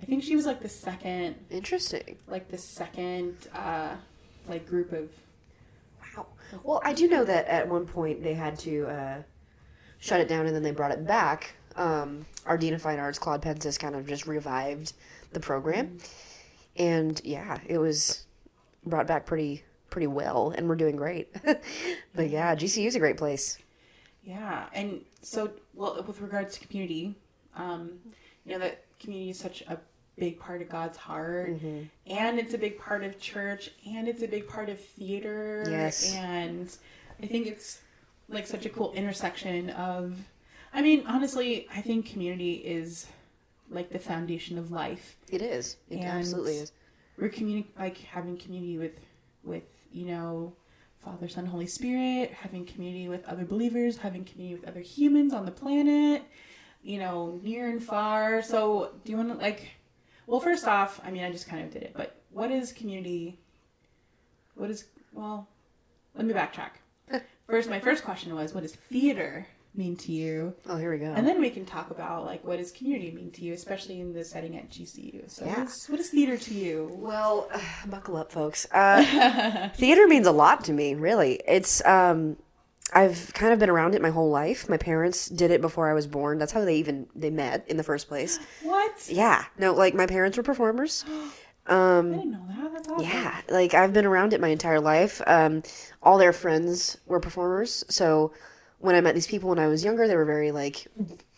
[0.01, 2.17] I think she was like the second, Interesting.
[2.29, 3.95] like the second, uh,
[4.49, 5.09] like group of.
[6.17, 6.27] Wow.
[6.63, 9.23] Well, I do know that at one point they had to uh,
[9.99, 11.55] shut it down and then they brought it back.
[11.77, 14.93] Um, our Dean of Fine Arts, Claude Pensis, kind of just revived
[15.33, 15.99] the program.
[16.77, 18.27] And yeah, it was
[18.85, 21.33] brought back pretty pretty well and we're doing great.
[22.15, 23.59] but yeah, GCU is a great place.
[24.25, 27.15] Yeah, and so well with regards to community,
[27.57, 27.93] um,
[28.45, 29.79] you know that community is such a
[30.17, 31.85] big part of God's heart, mm-hmm.
[32.07, 35.65] and it's a big part of church, and it's a big part of theater.
[35.69, 36.15] Yes.
[36.15, 36.75] and
[37.23, 37.81] I think it's
[38.29, 40.17] like such a cool intersection of.
[40.75, 43.07] I mean, honestly, I think community is
[43.71, 45.17] like the foundation of life.
[45.31, 45.77] It is.
[45.91, 46.73] It And- absolutely is.
[47.19, 48.99] We're communi- like having community with
[49.45, 50.55] with you know
[51.05, 55.45] Father, Son, Holy Spirit, having community with other believers, having community with other humans on
[55.45, 56.23] the planet,
[56.83, 58.41] you know, near and far.
[58.43, 59.73] So, do you want to like?
[60.33, 63.39] Well, first off, I mean, I just kind of did it, but what is community?
[64.55, 65.47] What is well?
[66.15, 66.71] Let me backtrack.
[67.47, 70.55] First, my first question was, what does theater mean to you?
[70.71, 71.13] Oh, here we go.
[71.13, 74.15] And then we can talk about like what does community mean to you, especially in
[74.15, 75.31] the setting at GCU.
[75.31, 75.59] So, Yeah.
[75.59, 76.91] what, is, what is theater to you?
[76.95, 77.51] Well,
[77.89, 78.67] buckle up, folks.
[78.73, 81.43] Uh, theater means a lot to me, really.
[81.47, 82.39] It's um,
[82.93, 84.69] I've kind of been around it my whole life.
[84.69, 86.39] My parents did it before I was born.
[86.39, 88.39] That's how they even they met in the first place.
[88.63, 89.09] What?
[89.09, 91.05] Yeah, no, like my parents were performers.
[91.67, 92.73] I didn't know that.
[92.73, 93.05] That's awesome.
[93.07, 95.23] Yeah, like I've been around it my entire life.
[95.27, 95.63] Um,
[96.03, 98.33] all their friends were performers, so
[98.81, 100.89] when I met these people when I was younger, they were very like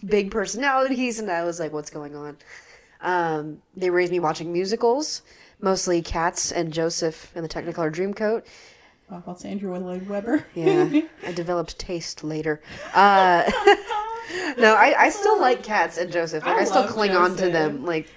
[0.05, 2.39] big personalities, and I was like, "What's going on?"
[3.03, 5.21] Um, they raised me watching musicals,
[5.61, 8.45] mostly Cats and Joseph and the Technicolor Dreamcoat.
[9.11, 10.47] Oh, that's Andrew Lloyd Webber.
[10.55, 12.61] Yeah, I developed taste later.
[12.95, 13.45] Uh,
[14.59, 16.45] no, I, I still like Cats and Joseph.
[16.45, 17.85] Like, I I, still cling on to them.
[17.85, 18.09] Like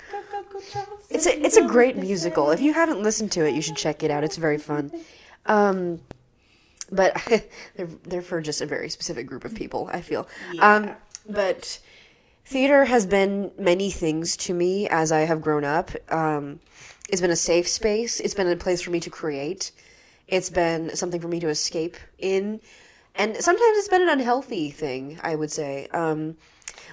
[1.09, 2.51] it's a it's a great musical.
[2.51, 4.23] If you haven't listened to it, you should check it out.
[4.23, 4.91] It's very fun.
[5.45, 5.99] Um,
[6.91, 7.15] but
[7.75, 9.89] they're they're for just a very specific group of people.
[9.91, 10.27] I feel.
[10.59, 10.91] Um,
[11.29, 11.79] but
[12.45, 15.91] theater has been many things to me as I have grown up.
[16.11, 16.59] Um,
[17.09, 18.19] it's been a safe space.
[18.19, 19.71] It's been a place for me to create.
[20.27, 22.61] It's been something for me to escape in.
[23.15, 25.19] and sometimes it's been an unhealthy thing.
[25.23, 25.87] I would say.
[25.87, 26.37] Um,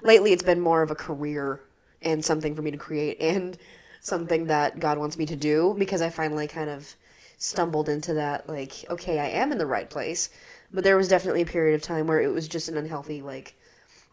[0.03, 1.61] lately, it's been more of a career
[2.03, 3.57] and something for me to create and
[4.01, 6.95] something that God wants me to do because I finally kind of
[7.39, 8.49] stumbled into that.
[8.49, 10.29] Like, okay, I am in the right place,
[10.73, 13.55] but there was definitely a period of time where it was just an unhealthy like.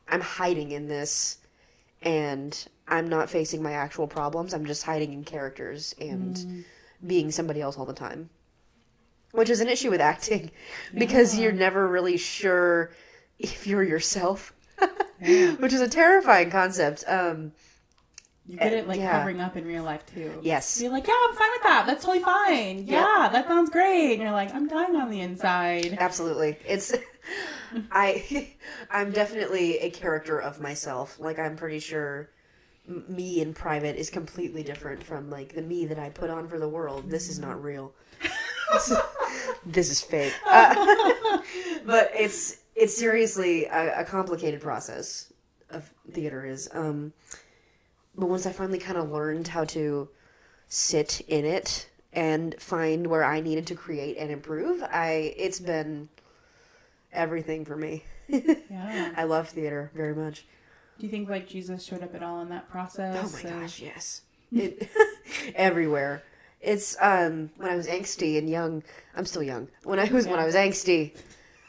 [0.09, 1.37] I'm hiding in this,
[2.01, 4.53] and I'm not facing my actual problems.
[4.53, 6.65] I'm just hiding in characters and
[7.05, 8.29] being somebody else all the time.
[9.31, 10.51] Which is an issue with acting
[10.97, 12.91] because you're never really sure
[13.39, 14.53] if you're yourself.
[15.19, 17.03] Which is a terrifying concept.
[17.07, 17.51] Um,
[18.47, 19.11] you get it like Yeah.
[19.19, 20.39] covering up in real life too.
[20.41, 20.81] yes.
[20.81, 21.83] You're like, yeah, I'm fine with that.
[21.87, 22.85] That's totally fine.
[22.87, 24.13] Yeah, that sounds great.
[24.13, 25.95] And you're like, I'm dying on the inside.
[25.99, 26.57] Absolutely.
[26.67, 26.91] It's
[27.91, 28.49] I
[28.89, 31.19] I'm definitely a character of myself.
[31.19, 32.29] Like I'm pretty sure
[33.07, 36.59] me in private is completely different from like the me that I put on for
[36.59, 37.09] the world.
[37.09, 37.93] This is not real.
[39.65, 40.33] This, is, fake.
[40.47, 41.39] Uh,
[41.85, 45.31] but it's it's seriously a, a complicated process
[45.69, 47.13] of theater is um
[48.15, 50.09] but once I finally kind of learned how to
[50.67, 56.09] sit in it and find where I needed to create and improve, I it's been
[57.11, 58.03] everything for me.
[58.27, 59.13] Yeah.
[59.17, 60.45] I love theater very much.
[60.99, 63.17] Do you think like Jesus showed up at all in that process?
[63.17, 64.21] Oh my of- gosh, yes.
[64.51, 64.89] It
[65.55, 66.23] everywhere.
[66.61, 68.83] It's um when I was angsty and young.
[69.15, 69.67] I'm still young.
[69.83, 71.15] When I was when I was angsty,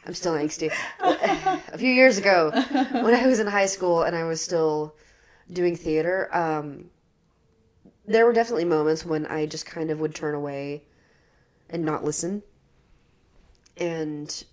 [0.05, 0.71] I'm still angsty.
[1.01, 4.95] a few years ago, when I was in high school and I was still
[5.51, 6.89] doing theater, um
[8.05, 10.83] there were definitely moments when I just kind of would turn away
[11.69, 12.43] and not listen.
[13.77, 14.43] And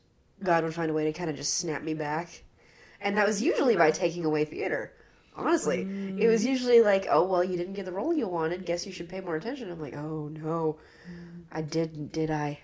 [0.42, 2.44] God would find a way to kind of just snap me back.
[3.00, 4.92] And that was usually by taking away theater.
[5.40, 5.82] Honestly,
[6.18, 8.66] it was usually like, "Oh well, you didn't get the role you wanted.
[8.66, 10.76] Guess you should pay more attention." I'm like, "Oh no,
[11.50, 12.60] I didn't, did I?"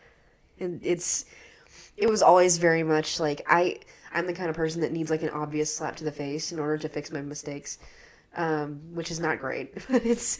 [0.61, 1.25] And it's,
[1.97, 3.81] it was always very much like I,
[4.13, 6.59] I'm the kind of person that needs like an obvious slap to the face in
[6.59, 7.79] order to fix my mistakes,
[8.37, 9.75] um, which is not great.
[9.89, 10.39] But it's,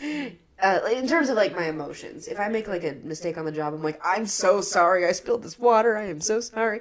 [0.63, 2.29] uh, in terms of like my emotions.
[2.29, 5.07] If I make like a mistake on the job, I'm like, "I'm so sorry.
[5.07, 5.97] I spilled this water.
[5.97, 6.81] I am so sorry."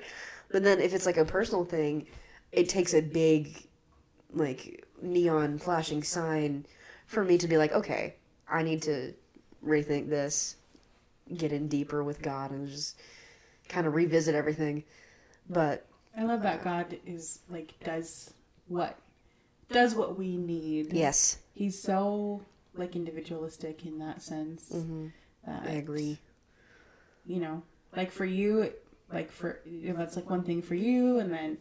[0.51, 2.07] But then if it's like a personal thing,
[2.51, 3.67] it takes a big
[4.33, 6.65] like neon flashing sign
[7.05, 8.15] for me to be like, okay,
[8.49, 9.13] I need to
[9.65, 10.55] rethink this,
[11.35, 12.99] get in deeper with God, and just
[13.69, 14.83] kind of revisit everything.
[15.49, 15.85] But
[16.17, 18.33] I love that God is like does
[18.67, 18.97] what
[19.69, 20.93] does what we need.
[20.93, 22.41] yes, He's so
[22.75, 24.69] like individualistic in that sense.
[24.71, 25.07] hmm
[25.45, 26.19] That, I agree.
[27.25, 27.63] You know,
[27.95, 28.71] like for you,
[29.11, 31.57] like for you know, that's like one thing for you, and then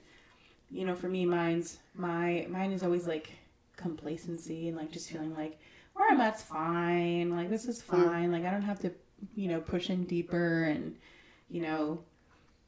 [0.75, 3.31] you know, for me, mine's my mine is always like
[3.77, 5.59] complacency and like just feeling like
[5.95, 7.31] where I'm at's fine.
[7.31, 8.03] Like this is mm-hmm.
[8.05, 8.33] fine.
[8.33, 8.93] Like I don't have to,
[9.35, 10.97] you know, push in deeper and
[11.49, 12.01] you know,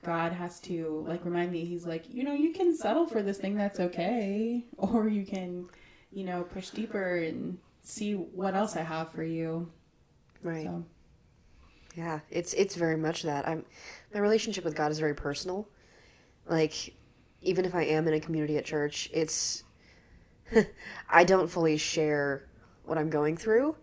[0.05, 1.65] God has to like remind me.
[1.65, 5.69] He's like, you know, you can settle for this thing that's okay, or you can,
[6.13, 9.69] you know, push deeper and see what else I have for you.
[10.45, 10.67] Right.
[10.67, 10.85] So
[11.97, 13.49] Yeah, it's it's very much that.
[13.49, 13.65] I'm
[14.15, 15.69] my relationship with God is very personal.
[16.49, 16.95] Like
[17.47, 19.65] even if I am in a community at church, it's
[21.11, 22.45] I don't fully share
[22.85, 23.77] what I'm going through,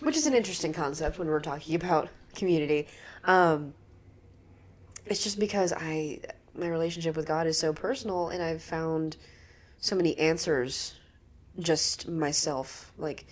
[0.00, 2.88] which is an interesting concept when we're talking about community.
[3.24, 3.74] Um
[5.06, 6.20] it's just because I
[6.54, 9.16] my relationship with God is so personal and I've found
[9.78, 10.94] so many answers
[11.58, 13.26] just myself like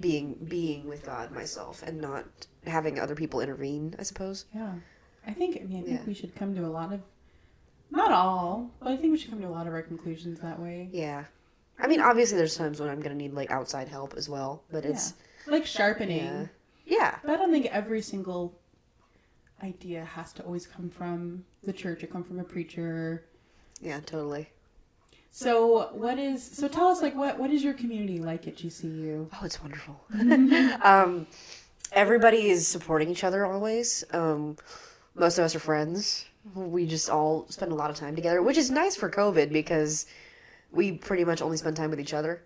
[0.00, 2.24] being being with God myself and not
[2.66, 4.46] having other people intervene, I suppose.
[4.54, 4.72] yeah,
[5.26, 6.06] I think I mean I think Yeah.
[6.06, 7.00] we should come to a lot of,
[7.94, 10.58] not all, but I think we should come to a lot of our conclusions that
[10.60, 10.88] way.
[10.92, 11.24] Yeah.
[11.78, 14.62] I mean, obviously there's times when I'm going to need like outside help as well,
[14.70, 15.14] but it's
[15.46, 16.18] Like sharpening.
[16.24, 16.46] yeah.
[16.86, 17.16] Yeah.
[17.24, 18.54] But I don't think every single
[19.62, 23.24] idea has to always come from the church or come from a preacher.
[23.80, 24.50] Yeah, totally.
[25.30, 29.28] So what is so tell us like what what is your community like at GCU?
[29.32, 30.00] Oh, it's wonderful.
[30.82, 31.26] um
[31.92, 34.04] everybody is supporting each other always.
[34.12, 34.56] Um
[35.16, 36.26] most of us are friends.
[36.54, 40.06] We just all spend a lot of time together, which is nice for COVID because
[40.70, 42.42] we pretty much only spend time with each other.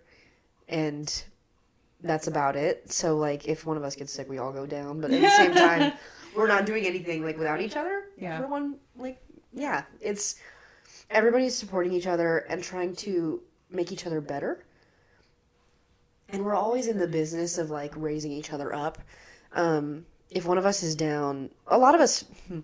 [0.67, 1.23] And
[2.01, 2.91] that's about it.
[2.91, 5.29] So like if one of us gets sick, we all go down, but at the
[5.29, 5.93] same time,
[6.35, 8.03] we're not doing anything like without each other.
[8.17, 8.39] Yeah.
[8.39, 9.21] For one like
[9.53, 10.35] yeah, it's
[11.09, 14.63] everybody's supporting each other and trying to make each other better.
[16.29, 18.99] And we're always in the business of like raising each other up.
[19.53, 22.59] Um, if one of us is down, a lot of us, hmm,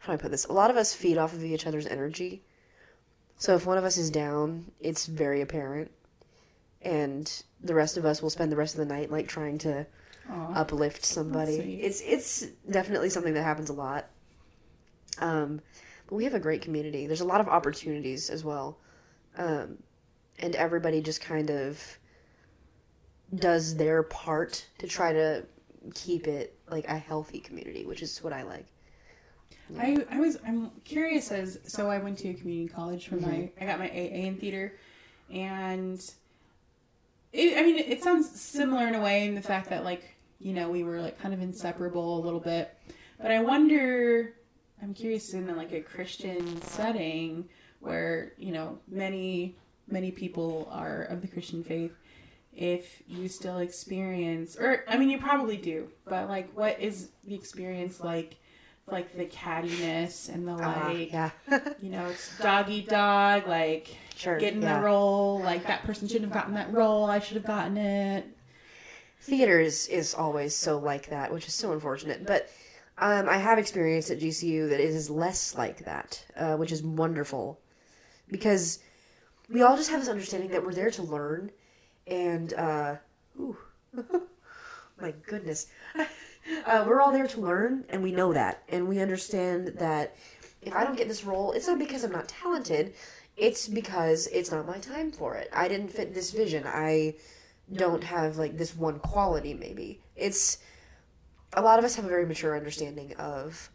[0.00, 0.46] how do I put this?
[0.46, 2.42] A lot of us feed off of each other's energy.
[3.36, 5.90] So if one of us is down, it's very apparent.
[6.82, 7.30] And
[7.62, 9.86] the rest of us will spend the rest of the night like trying to
[10.30, 10.52] Aw.
[10.54, 11.80] uplift somebody.
[11.82, 14.06] It's it's definitely something that happens a lot.
[15.18, 15.60] Um,
[16.06, 17.06] but we have a great community.
[17.06, 18.78] There's a lot of opportunities as well.
[19.36, 19.82] Um,
[20.38, 21.98] and everybody just kind of
[23.34, 25.44] does their part to try to
[25.94, 28.66] keep it like a healthy community, which is what I like.
[29.78, 33.28] I, I was I'm curious as so I went to a community college for my
[33.28, 33.62] mm-hmm.
[33.62, 34.74] I got my AA in theater.
[35.32, 36.00] And
[37.32, 40.52] it, I mean it sounds similar in a way in the fact that like you
[40.52, 42.76] know we were like kind of inseparable a little bit.
[43.20, 44.34] But I wonder
[44.82, 47.48] I'm curious in like a Christian setting
[47.80, 49.56] where you know many
[49.88, 51.92] many people are of the Christian faith
[52.52, 57.34] if you still experience or I mean you probably do but like what is the
[57.34, 58.36] experience like
[58.92, 61.30] like the cattiness and the Uh, like yeah.
[61.80, 64.78] you know it's doggy dog like Sure, getting yeah.
[64.78, 68.26] the role like that person shouldn't have gotten that role I should have gotten it
[69.20, 72.26] theater is, is always so like that, which is so unfortunate.
[72.26, 72.50] But
[72.98, 76.82] um, I have experienced at GCU that it is less like that, uh, which is
[76.82, 77.60] wonderful
[78.28, 78.80] because
[79.48, 81.50] we all just have this understanding that we're there to learn,
[82.06, 82.96] and uh,
[83.38, 83.56] ooh,
[85.00, 85.66] my goodness,
[86.66, 90.16] uh, we're all there to learn, and we know that, and we understand that
[90.62, 92.94] if I don't get this role, it's not because I'm not talented.
[93.36, 95.48] It's because it's not my time for it.
[95.52, 96.64] I didn't fit this vision.
[96.66, 97.14] I
[97.72, 100.58] don't have like this one quality maybe it's
[101.52, 103.70] a lot of us have a very mature understanding of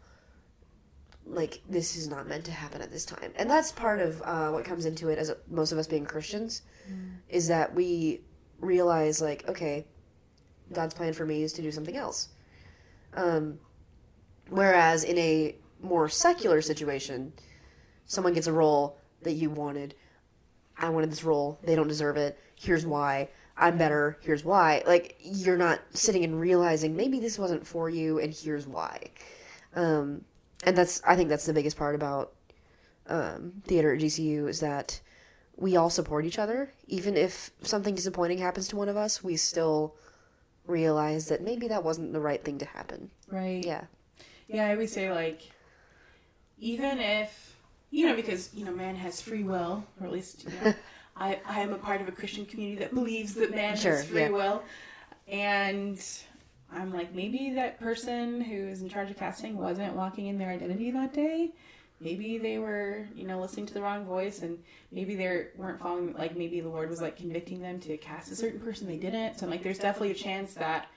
[1.24, 4.50] like this is not meant to happen at this time and that's part of uh,
[4.50, 6.62] what comes into it as a, most of us being christians
[7.28, 8.20] is that we
[8.60, 9.86] realize like okay
[10.72, 12.28] god's plan for me is to do something else
[13.14, 13.58] um,
[14.48, 17.32] whereas in a more secular situation
[18.06, 19.94] someone gets a role that you wanted
[20.78, 24.82] i wanted this role they don't deserve it here's why I'm better, here's why.
[24.86, 29.10] Like, you're not sitting and realizing maybe this wasn't for you, and here's why.
[29.74, 30.24] Um,
[30.64, 32.32] and that's, I think that's the biggest part about
[33.08, 35.00] um, theater at GCU is that
[35.56, 36.72] we all support each other.
[36.86, 39.94] Even if something disappointing happens to one of us, we still
[40.66, 43.10] realize that maybe that wasn't the right thing to happen.
[43.28, 43.84] right Yeah.
[44.48, 45.42] Yeah, I always say like,
[46.58, 47.56] even if
[47.90, 50.74] you know, because you know, man has free will, or at least you know,
[51.16, 54.06] I I am a part of a Christian community that believes that man Sure, has
[54.06, 54.28] free yeah.
[54.30, 54.62] will,
[55.28, 56.00] and
[56.72, 60.90] I'm like, maybe that person who's in charge of casting wasn't walking in their identity
[60.90, 61.50] that day.
[62.00, 64.58] Maybe they were, you know, listening to the wrong voice, and
[64.92, 66.12] maybe they weren't following.
[66.12, 69.38] Like, maybe the Lord was like convicting them to cast a certain person they didn't.
[69.38, 70.88] So, I'm like, there's definitely a chance that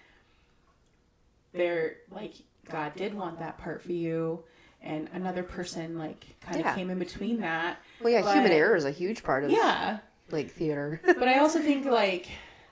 [1.53, 2.33] they're like
[2.69, 4.43] God did want that part for you,
[4.81, 6.75] and another person like kind of Yeah.
[6.75, 7.79] came in between that.
[8.01, 11.01] Well, yeah, But- human error is a huge part of Yeah, like theater.
[11.05, 12.27] but I also think like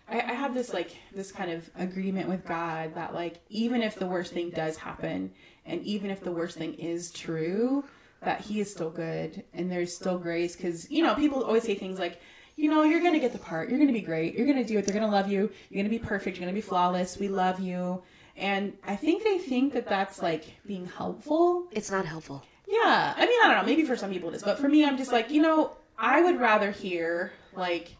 [0.10, 3.96] I, I have this like this kind of agreement with God that like even if
[3.96, 5.32] the worst thing does happen,
[5.66, 7.84] and even if the worst thing is true,
[8.22, 10.56] that He is still good and there's still grace.
[10.56, 12.20] Because you know people always say things like.
[12.60, 13.70] You know, you're gonna get the part.
[13.70, 14.34] You're gonna be great.
[14.34, 14.86] You're gonna do it.
[14.86, 15.52] They're gonna love you.
[15.70, 16.38] You're gonna be perfect.
[16.38, 17.16] You're gonna be flawless.
[17.16, 18.02] We love you.
[18.36, 21.68] And I think they think that that's like being helpful.
[21.72, 22.44] it's not helpful.
[22.68, 23.64] Yeah, I mean, I don't know.
[23.64, 26.22] Maybe for some people it is, but for me, I'm just like, you know, I
[26.22, 27.96] would rather hear like,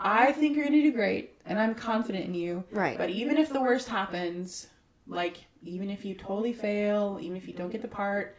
[0.00, 2.64] I think you're gonna do great, and I'm confident in you.
[2.70, 2.98] Right.
[2.98, 4.66] But even if the worst happens,
[5.06, 8.36] like, even if you totally fail, even if you don't get the part,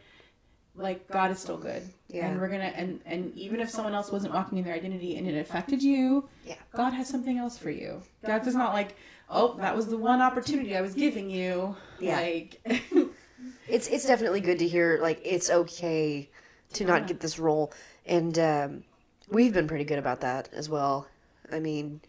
[0.76, 1.82] like God is still good.
[2.08, 2.26] Yeah.
[2.28, 5.26] And we're gonna and and even if someone else wasn't walking in their identity and
[5.28, 6.56] it affected you, Yeah.
[6.72, 8.02] God has something else for you.
[8.26, 8.96] God is not like,
[9.30, 11.76] oh, that was the one opportunity I was giving you.
[12.00, 12.20] Yeah.
[12.20, 12.60] Like,
[13.68, 16.28] it's it's definitely good to hear like it's okay
[16.72, 17.72] to not get this role
[18.06, 18.84] and um,
[19.30, 21.06] we've been pretty good about that as well
[21.52, 22.00] i mean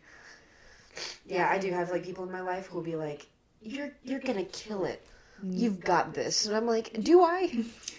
[1.26, 3.28] yeah i do have like people in my life who will be like
[3.62, 5.06] you're you're gonna kill it
[5.44, 7.64] you've got this and i'm like do i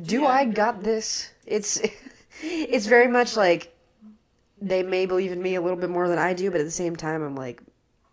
[0.00, 0.26] do Yeah.
[0.28, 1.80] i got this it's
[2.42, 3.76] it's very much like
[4.60, 6.70] they may believe in me a little bit more than i do but at the
[6.70, 7.60] same time i'm like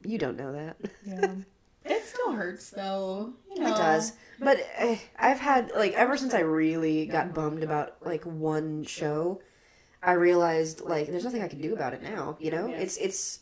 [0.06, 1.34] you don't know that Yeah.
[1.86, 3.34] It still hurts though.
[3.54, 3.74] You know.
[3.74, 4.14] It does.
[4.40, 9.42] But uh, I've had like ever since I really got bummed about like one show,
[10.02, 12.38] I realized like there's nothing I can do about it now.
[12.40, 12.78] You know, Yeah.
[12.78, 13.40] it's it's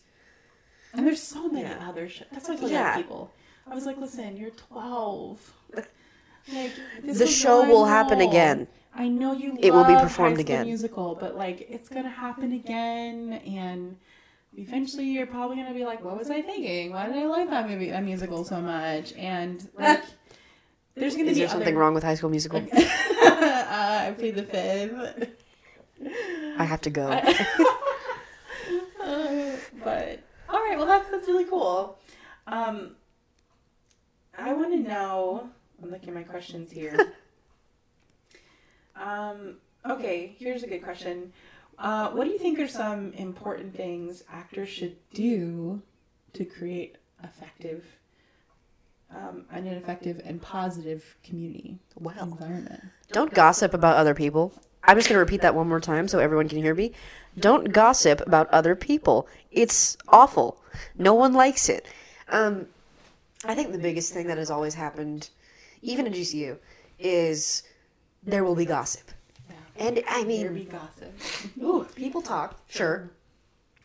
[0.91, 1.87] And there's so many Yeah.
[1.87, 2.79] other sh- That's what I told Yeah.
[2.89, 2.97] yeah.
[2.97, 3.31] people.
[3.67, 5.53] I was like, listen, you're 12.
[6.53, 6.71] Like,
[7.03, 8.29] the show will happen role.
[8.29, 8.67] again.
[8.93, 9.57] I know you.
[9.59, 10.65] It will be performed High School again.
[10.67, 13.95] Musical, but like, it's gonna happen again, and
[14.57, 16.91] eventually you're probably gonna be like, what was I thinking?
[16.91, 19.13] Why did I like that movie, that musical so much?
[19.13, 20.03] And like,
[20.95, 22.59] there's gonna Is be there other- something wrong with High School Musical?
[22.73, 22.75] uh,
[24.07, 25.29] I played the fifth.
[26.57, 27.07] I have to go.
[29.03, 31.97] Uh, but all right, well that's that's really cool.
[32.47, 32.91] Um,
[34.37, 35.49] I want to know.
[35.81, 37.13] I'm looking at my questions here.
[38.95, 39.55] Um,
[39.89, 41.33] okay, here's a good question.
[41.79, 45.81] Uh, what do you think are some important things actors should do
[46.33, 47.83] to create effective,
[49.15, 52.83] um, an effective and positive community Well, environment?
[53.11, 54.53] don't gossip about other people.
[54.83, 56.91] I'm just going to repeat that one more time so everyone can hear me.
[57.39, 59.27] Don't gossip about other people.
[59.51, 60.61] It's awful.
[60.97, 61.85] No one likes it.
[62.29, 62.67] Um,
[63.45, 65.29] I think the biggest thing that has always happened,
[65.81, 66.57] even in GCU,
[66.99, 67.63] is
[68.23, 69.11] there will be gossip.
[69.77, 71.13] And I mean, There be gossip.
[71.61, 73.09] Ooh, people talk, sure.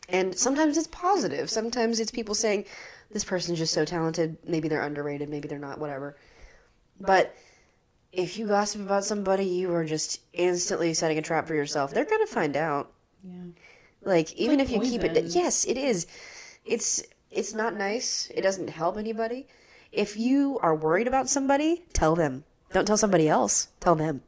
[0.09, 1.49] And sometimes it's positive.
[1.49, 2.65] Sometimes it's people saying,
[3.11, 4.37] this person's just so talented.
[4.45, 5.29] Maybe they're underrated.
[5.29, 6.17] Maybe they're not, whatever.
[6.99, 7.35] But
[8.11, 11.93] if you gossip about somebody, you are just instantly setting a trap for yourself.
[11.93, 12.91] They're going to find out.
[13.23, 13.51] Yeah.
[14.03, 15.25] Like, even like if you keep it.
[15.25, 16.07] Yes, it is.
[16.65, 17.03] It's.
[17.29, 18.31] It's not nice.
[18.33, 19.47] It doesn't help anybody.
[19.91, 22.43] If you are worried about somebody, tell them.
[22.73, 23.69] Don't tell somebody else.
[23.79, 24.21] Tell them.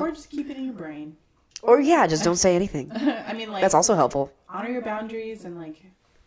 [0.00, 1.16] or just keep it in your brain.
[1.62, 2.90] Or yeah, just don't say anything.
[2.94, 4.32] I mean, like That's also helpful.
[4.48, 5.82] honor your boundaries and like,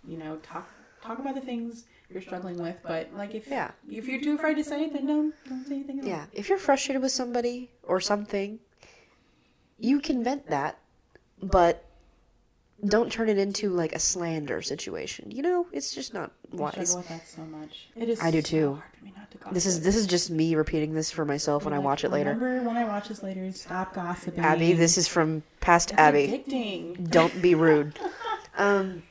[0.08, 0.70] you know, talk
[1.02, 2.76] talk about the things you're struggling with.
[2.84, 3.72] But like, if Yeah.
[3.90, 6.06] if you're too afraid to say it, then don't don't say anything.
[6.06, 8.60] Yeah, if you're frustrated with somebody or something,
[9.80, 10.78] you can vent that,
[11.42, 11.86] but
[12.86, 15.32] don't turn it into like a slander situation.
[15.32, 16.74] You know, it's just not I wise.
[16.74, 17.88] struggle with that so much.
[17.96, 18.22] It is.
[18.22, 18.74] I do so too.
[18.76, 19.54] Hard for me not to gossip.
[19.54, 22.34] This is this is just me repeating this for myself when I watch it later.
[22.34, 23.52] Remember when I watch this later?
[23.52, 24.44] Stop gossiping.
[24.44, 26.28] Abby, this is from past It's Abby.
[26.28, 27.10] addicting.
[27.10, 27.98] Don't be rude.
[28.58, 29.04] Um,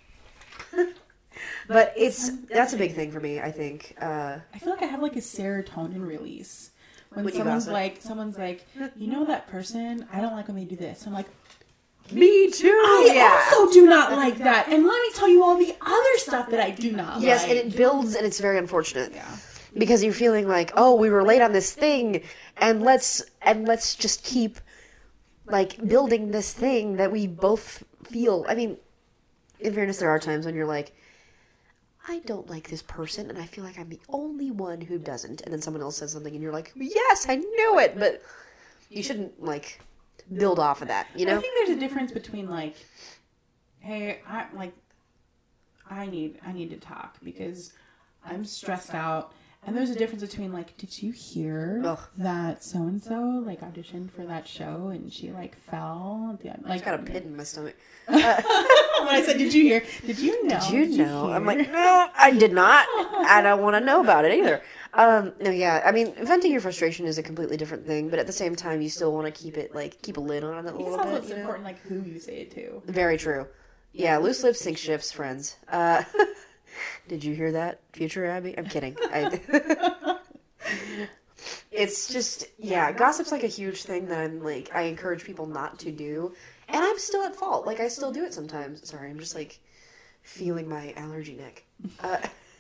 [1.67, 3.41] but it's that's a big thing for me.
[3.41, 3.95] I think.
[4.01, 6.71] Uh, I feel like I have like a serotonin release
[7.13, 8.67] when, When someone's like, someone's like,
[8.97, 10.07] you know that person?
[10.13, 11.07] I don't like when they do this.
[11.07, 11.27] I'm like,
[12.13, 12.69] me too.
[12.69, 14.69] I also do not like that.
[14.69, 17.51] And let me tell you all the other stuff that I do not Yes, like.
[17.51, 19.13] and it builds, and it's very unfortunate.
[19.13, 19.37] yeah.
[19.77, 22.23] because you're feeling like oh we were late on this thing
[22.57, 24.59] and let's and let's just keep
[25.47, 28.77] like building this thing that we both feel i mean
[29.61, 30.93] in fairness there are times when you're like
[32.09, 35.41] i don't like this person and i feel like i'm the only one who doesn't
[35.43, 38.21] and then someone else says something and you're like yes i knew it but
[38.89, 39.81] you shouldn't like
[40.37, 42.77] build off of that you know, I think there's a difference between like,
[43.81, 44.73] hey, I like,
[45.89, 47.73] I need I need to talk because
[48.25, 49.33] I'm stressed out.
[49.67, 51.99] And there's a difference between like, did you hear Ugh.
[52.17, 56.39] that so and so like auditioned for that show and she like fell?
[56.43, 59.85] Yeah, i Like got a pit in my stomach when I said, did you hear?
[60.07, 60.59] Did you know?
[60.71, 61.31] Did you know?
[61.31, 62.87] I'm like, no, I did not.
[63.29, 64.63] I don't want to know about it either.
[64.95, 65.83] Um, no, yeah.
[65.85, 68.81] I mean, venting your frustration is a completely different thing, but at the same time,
[68.81, 71.15] you still want to keep it like keep a lid on it a little bit.
[71.15, 71.41] it's You know?
[71.43, 72.83] important like who you say it to.
[72.87, 73.47] Very true.
[73.93, 75.57] Yeah, loose lips sink ships, friends.
[75.69, 76.03] Uh,
[77.09, 78.57] did you hear that, future Abby?
[78.57, 78.97] I'm kidding.
[79.13, 79.41] I,
[81.71, 85.79] it's just yeah, gossip's like a huge thing that I'm like I encourage people not
[85.81, 86.35] to do,
[86.69, 87.67] and I'm still at fault.
[87.67, 88.89] Like I still do it sometimes.
[88.89, 89.61] Sorry, I'm just like
[90.23, 91.65] feeling my allergy neck.
[92.03, 92.19] Uh,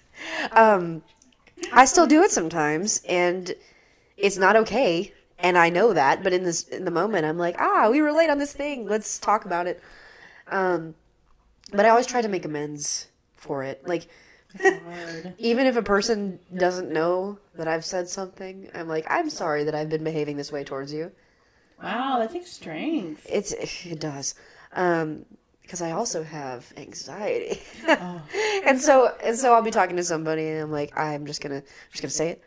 [0.52, 1.02] um,
[1.72, 3.54] I still do it sometimes, and
[4.16, 5.12] it's not okay.
[5.42, 8.28] And I know that, but in this in the moment, I'm like, ah, we relate
[8.28, 8.86] on this thing.
[8.86, 9.80] Let's talk about it.
[10.48, 10.94] Um,
[11.72, 13.06] but I always try to make amends
[13.40, 13.86] for it.
[13.88, 14.06] Like,
[15.38, 19.74] even if a person doesn't know that I've said something, I'm like, I'm sorry that
[19.74, 21.10] I've been behaving this way towards you.
[21.82, 23.26] wow, that takes strength.
[23.28, 24.34] It's it does,
[24.74, 25.24] um,
[25.62, 28.22] because I also have anxiety, Oh.
[28.66, 31.56] and so and so I'll be talking to somebody and I'm like, I'm just gonna
[31.56, 32.42] I'm just gonna say it.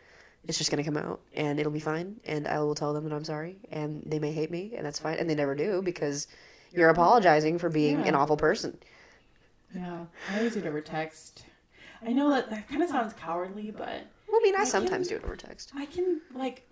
[0.46, 3.14] It's just gonna come out and it'll be fine, and I will tell them that
[3.14, 6.28] I'm sorry, and they may hate me, and that's fine, and they never do because
[6.70, 8.76] you're apologizing for being an awful person.
[9.74, 11.44] Yeah, I always do it over text.
[12.06, 15.08] I know that that kind of sounds cowardly, but Well, I mean, I I sometimes
[15.08, 15.72] can- do it over text.
[15.74, 16.68] I can like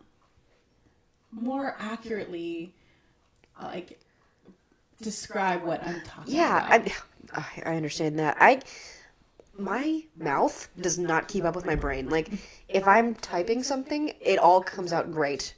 [1.30, 2.74] more accurately
[3.60, 3.98] uh, like
[5.00, 6.92] describe what I'm talking Yeah, about.
[7.34, 8.36] I, I understand that.
[8.40, 8.60] I
[9.58, 12.08] my mouth does not keep up with my brain.
[12.08, 12.30] Like
[12.68, 15.54] if I'm typing something, it all comes out great.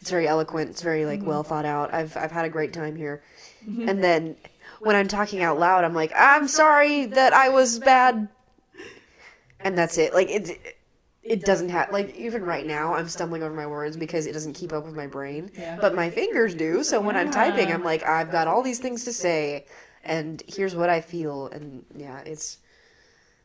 [0.00, 0.70] It's very eloquent.
[0.70, 1.94] It's very like well thought out.
[1.94, 3.22] I've I've had a great time here.
[3.66, 4.36] And then
[4.82, 8.28] when I'm talking out loud, I'm like, I'm sorry that I was bad.
[9.60, 10.12] And that's it.
[10.12, 10.76] Like it
[11.22, 14.54] it doesn't have like even right now I'm stumbling over my words because it doesn't
[14.54, 15.52] keep up with my brain.
[15.56, 15.78] Yeah.
[15.80, 16.82] But my fingers do.
[16.82, 19.66] So when I'm typing, I'm like, I've got all these things to say
[20.02, 22.58] and here's what I feel and yeah, it's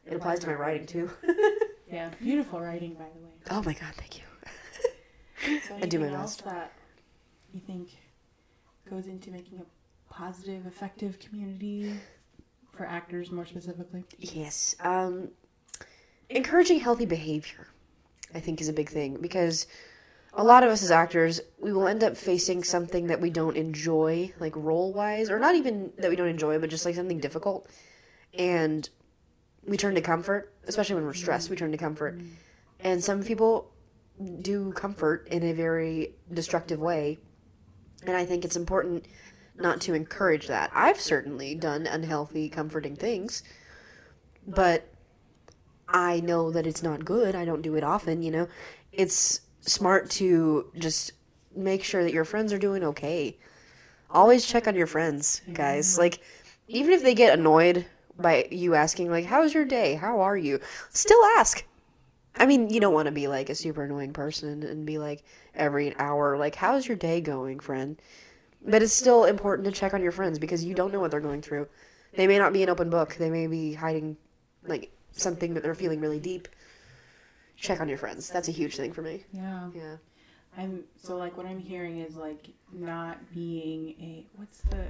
[0.07, 1.11] it applies to my writing too.
[1.91, 3.31] yeah, beautiful writing, by the way.
[3.51, 5.59] oh my god, thank you.
[5.67, 6.43] So I do my best.
[6.45, 6.73] that
[7.53, 7.89] you think
[8.89, 9.76] goes into making a
[10.17, 11.93] positive, effective community
[12.71, 14.03] for actors, more specifically?
[14.17, 14.75] Yes.
[14.79, 15.29] Um,
[16.29, 17.67] encouraging healthy behavior,
[18.33, 19.67] I think, is a big thing because
[20.33, 23.55] a lot of us as actors, we will end up facing something that we don't
[23.55, 27.19] enjoy, like role wise, or not even that we don't enjoy, but just like something
[27.19, 27.69] difficult.
[28.33, 28.89] And
[29.65, 32.19] we turn to comfort, especially when we're stressed, we turn to comfort.
[32.79, 33.71] And some people
[34.41, 37.19] do comfort in a very destructive way.
[38.05, 39.05] And I think it's important
[39.57, 40.71] not to encourage that.
[40.73, 43.43] I've certainly done unhealthy, comforting things,
[44.45, 44.89] but
[45.87, 47.35] I know that it's not good.
[47.35, 48.47] I don't do it often, you know.
[48.91, 51.11] It's smart to just
[51.55, 53.37] make sure that your friends are doing okay.
[54.09, 55.93] Always check on your friends, guys.
[55.93, 56.01] Mm-hmm.
[56.01, 56.19] Like,
[56.67, 57.85] even if they get annoyed
[58.17, 59.95] by you asking, like, how's your day?
[59.95, 60.59] How are you?
[60.89, 61.63] Still ask.
[62.35, 65.23] I mean, you don't want to be like a super annoying person and be like
[65.55, 67.99] every hour, like, how's your day going, friend?
[68.67, 71.21] But it's still important to check on your friends because you don't know what they're
[71.21, 71.67] going through.
[72.15, 73.15] They may not be an open book.
[73.15, 74.17] They may be hiding,
[74.65, 76.47] like, something that they're feeling really deep.
[77.55, 78.29] Check on your friends.
[78.29, 79.23] That's a huge thing for me.
[79.31, 79.69] Yeah.
[79.73, 79.95] Yeah.
[80.57, 84.85] I'm so like what I'm hearing is like not being a what's the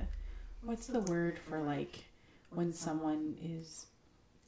[0.64, 2.06] what's the word for like
[2.52, 3.88] when someone is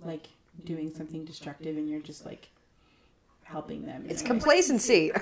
[0.04, 0.28] like
[0.64, 2.48] doing something destructive and you're just like
[3.44, 4.06] helping them.
[4.08, 4.30] It's a way.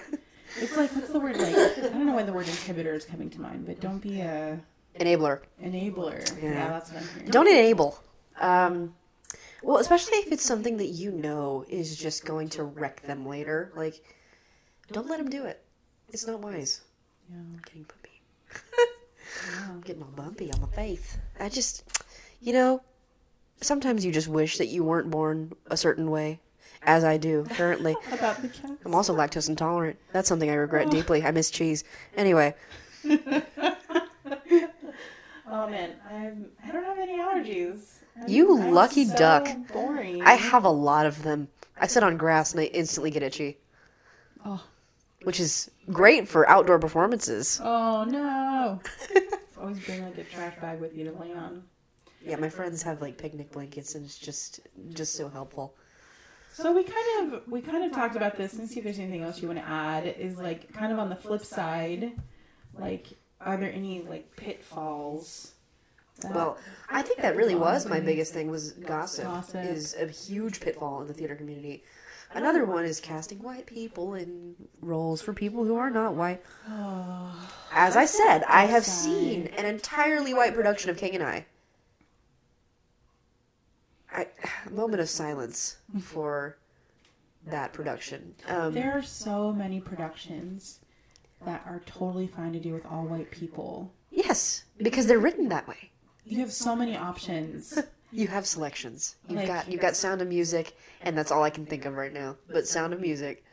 [0.48, 0.64] complacency.
[0.66, 3.30] It's like what's the word like I don't know why the word inhibitor is coming
[3.32, 4.60] to mind, but don't be a
[5.00, 5.42] Enabler.
[5.64, 6.42] enabler.
[6.42, 6.68] Yeah, Yeah.
[6.70, 7.30] that's what I'm hearing.
[7.32, 8.00] Don't enable.
[8.40, 8.96] Um,
[9.64, 13.72] well, especially if it's something that you know is just going to wreck them later.
[13.76, 14.04] Like,
[14.92, 15.64] don't let them do it.
[16.12, 16.82] It's not wise.
[17.30, 17.38] Yeah.
[17.38, 18.22] I'm getting bumpy.
[18.52, 19.66] Yeah.
[19.70, 21.18] I'm getting all bumpy on my face.
[21.40, 21.84] I just,
[22.42, 22.82] you know,
[23.62, 26.40] sometimes you just wish that you weren't born a certain way,
[26.84, 27.96] as I do currently.
[28.12, 28.74] About the cats.
[28.86, 29.98] I'm also lactose intolerant.
[30.14, 31.24] That's something I regret deeply.
[31.24, 31.84] I miss cheese.
[32.16, 32.56] Anyway,
[35.50, 38.00] Oh man, I'm I don't have any allergies.
[38.18, 39.48] I'm- You I'm lucky so duck.
[39.72, 40.22] Boring.
[40.22, 41.48] I have a lot of them.
[41.80, 43.58] I sit on grass and I instantly get itchy,
[44.46, 44.62] Oh.
[45.24, 47.62] which is great for outdoor performances.
[47.64, 48.82] Oh no!
[49.62, 51.64] Always bring like a trash bag with you to lay on.
[52.26, 54.60] Yeah, my friends have like picnic blankets, and it's just
[54.94, 55.76] just so helpful.
[56.58, 59.22] So we kind of we kind of talked about this and see if there's anything
[59.22, 60.08] else you want to add.
[60.08, 62.14] Is like kind of on the flip side,
[62.74, 63.06] like
[63.40, 65.54] are there any like pitfalls?
[66.32, 66.58] Well,
[66.90, 69.66] I think that really was my biggest thing was gossip, Gossip.
[69.66, 71.84] is a huge pitfall in the theater community.
[72.34, 76.42] Another one is casting white people in roles for people who are not white.
[77.72, 81.46] As I said, I have seen an entirely white production of King and I.
[84.12, 84.28] I
[84.66, 86.58] a moment of silence for
[87.46, 88.36] that production.
[88.48, 90.80] Um, there are so many productions
[91.46, 93.92] that are totally fine to do with all white people.
[94.12, 95.92] yes, because they're written that way.
[96.26, 97.78] You have so many options.
[98.10, 99.18] You have selections.
[99.28, 101.94] You've Like- got you've got Sound of Music, and that's all I can think of
[101.96, 102.38] right now.
[102.48, 103.44] But Sound of Music.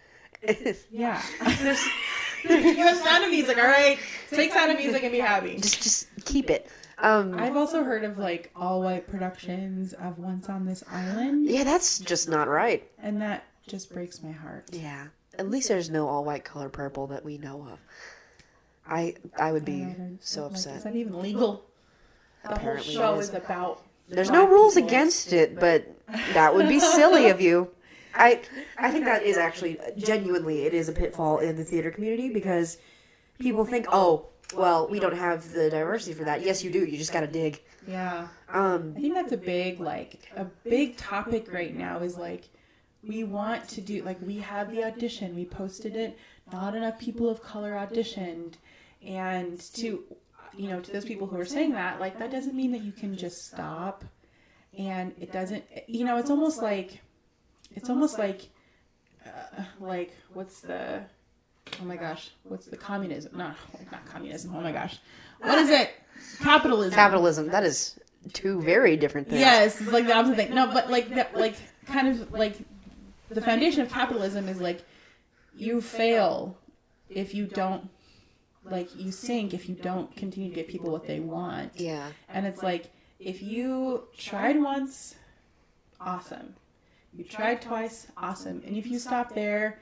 [0.93, 1.21] Yeah.
[1.59, 1.85] There's,
[2.45, 3.99] you have sound of music, all right?
[4.31, 5.57] Take sound of music and be happy.
[5.59, 6.69] just just keep it.
[6.99, 11.65] Um, I've also heard of like all white productions of Once on This Island, yeah,
[11.65, 12.89] that's just not right.
[13.03, 14.67] and that just breaks my heart.
[14.73, 17.79] Yeah, at least there's no all white color purple that we know of.
[18.87, 20.77] I I would be God, so like, upset.
[20.77, 21.65] Is that even legal?
[22.45, 23.29] The Apparently whole show it is.
[23.31, 23.83] is about.
[24.09, 25.87] There's no rules against it, but
[26.35, 27.71] that would be silly of you.
[28.15, 28.43] I
[28.79, 32.77] I think that is actually genuinely it is a pitfall in the theater community because
[33.39, 34.27] people think, oh,
[34.57, 36.43] well, we don't have the diversity for that.
[36.43, 36.85] Yes, you do.
[36.85, 37.61] You just got to dig.
[37.87, 41.99] Yeah, Um, I think that's a big like a big topic right now.
[42.01, 42.49] Is like
[43.07, 46.19] we want to do like we have the audition, we posted it.
[46.53, 48.55] Not enough people of color auditioned,
[49.05, 50.03] and to
[50.57, 52.93] you know to those people who are saying that like that doesn't mean that you
[52.93, 54.05] can just stop,
[54.79, 57.01] and it doesn't you know it's almost like
[57.73, 58.49] it's almost like
[59.27, 61.03] uh, like what's the
[61.81, 63.57] oh my gosh what's the communism not
[63.91, 64.99] not communism oh my gosh
[65.41, 65.91] what is it
[66.41, 67.49] capitalism capitalism.
[67.49, 67.99] That is
[68.33, 69.41] two very different things.
[69.41, 70.55] Yes, it's like the opposite thing.
[70.55, 71.57] No, but like that, like
[71.87, 72.57] kind of like
[73.29, 74.85] the foundation of capitalism is like
[75.57, 76.57] you fail
[77.09, 77.89] if you don't
[78.65, 81.73] like you sink if you don't continue to give people what they want.
[81.77, 82.09] Yeah.
[82.29, 85.17] And it's like if you tried once,
[86.01, 86.55] awesome.
[87.17, 88.63] You tried twice, awesome.
[88.67, 89.79] And if you stop there,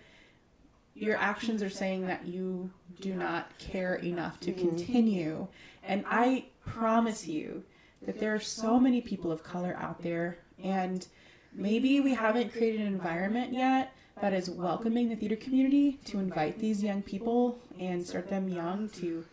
[0.95, 2.70] your actions are saying that you
[3.01, 5.47] do not care enough to continue.
[5.82, 7.64] And I promise you
[8.03, 11.07] that there are so many people of color out there, and
[11.53, 16.59] maybe we haven't created an environment yet that is welcoming the theater community to invite
[16.59, 19.24] these young people and start them young to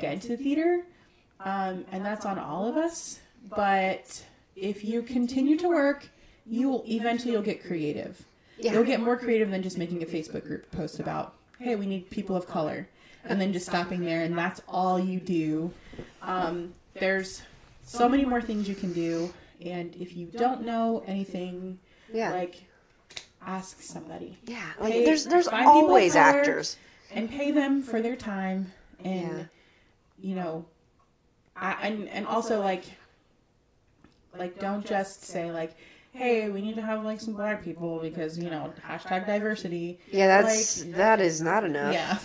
[0.00, 0.84] get into the theater.
[1.40, 3.20] Um, and that's on all of us.
[3.54, 4.24] But
[4.56, 6.08] if you continue to work,
[6.46, 8.24] you will eventually you'll get creative.
[8.58, 8.72] Yeah.
[8.72, 12.08] You'll get more creative than just making a Facebook group post about hey, we need
[12.10, 12.88] people of color,
[13.24, 15.72] and then just stopping there, and that's all you do.
[16.22, 17.42] Um, there's
[17.84, 19.32] so many more things you can do,
[19.64, 21.78] and if you don't know anything,
[22.12, 22.30] Yeah.
[22.32, 22.62] like
[23.44, 24.72] ask somebody yeah.
[24.80, 26.76] Like there's there's find people of always actors.
[27.12, 28.72] and pay them for their time,
[29.04, 29.44] and Yeah.
[30.20, 30.64] you know,
[31.56, 32.84] I, and and also like,
[34.36, 35.74] like don't just say like.
[36.18, 40.00] Hey, we need to have like some black people because you know hashtag diversity.
[40.10, 41.92] Yeah, that's that is not enough.
[41.92, 42.18] Yeah.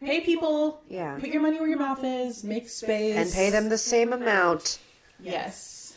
[0.00, 0.82] Pay people.
[0.88, 1.16] Yeah.
[1.18, 2.42] Put your money where your mouth is.
[2.42, 3.16] Make space.
[3.16, 4.80] And pay them the same amount.
[5.20, 5.96] Yes.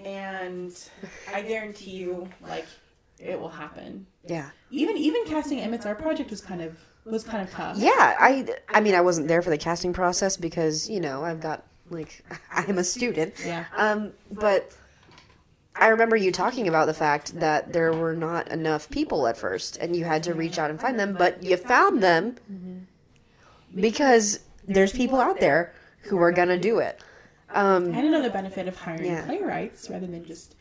[0.00, 0.72] And
[1.32, 2.66] I guarantee you, like,
[3.18, 4.06] it will happen.
[4.24, 4.48] Yeah.
[4.70, 7.76] Even even casting Emmett's art project was kind of was kind of tough.
[7.76, 11.40] Yeah, I I mean I wasn't there for the casting process because, you know, I've
[11.40, 13.34] got like I'm a student.
[13.44, 13.66] Yeah.
[13.76, 14.74] Um but
[15.78, 19.76] I remember you talking about the fact that there were not enough people at first
[19.76, 22.36] and you had to reach out and find them, but you found them
[23.74, 25.72] because there's people out there
[26.02, 27.00] who are going to do it.
[27.50, 29.24] Um And another benefit of hiring Yeah.
[29.24, 30.56] playwrights rather than just,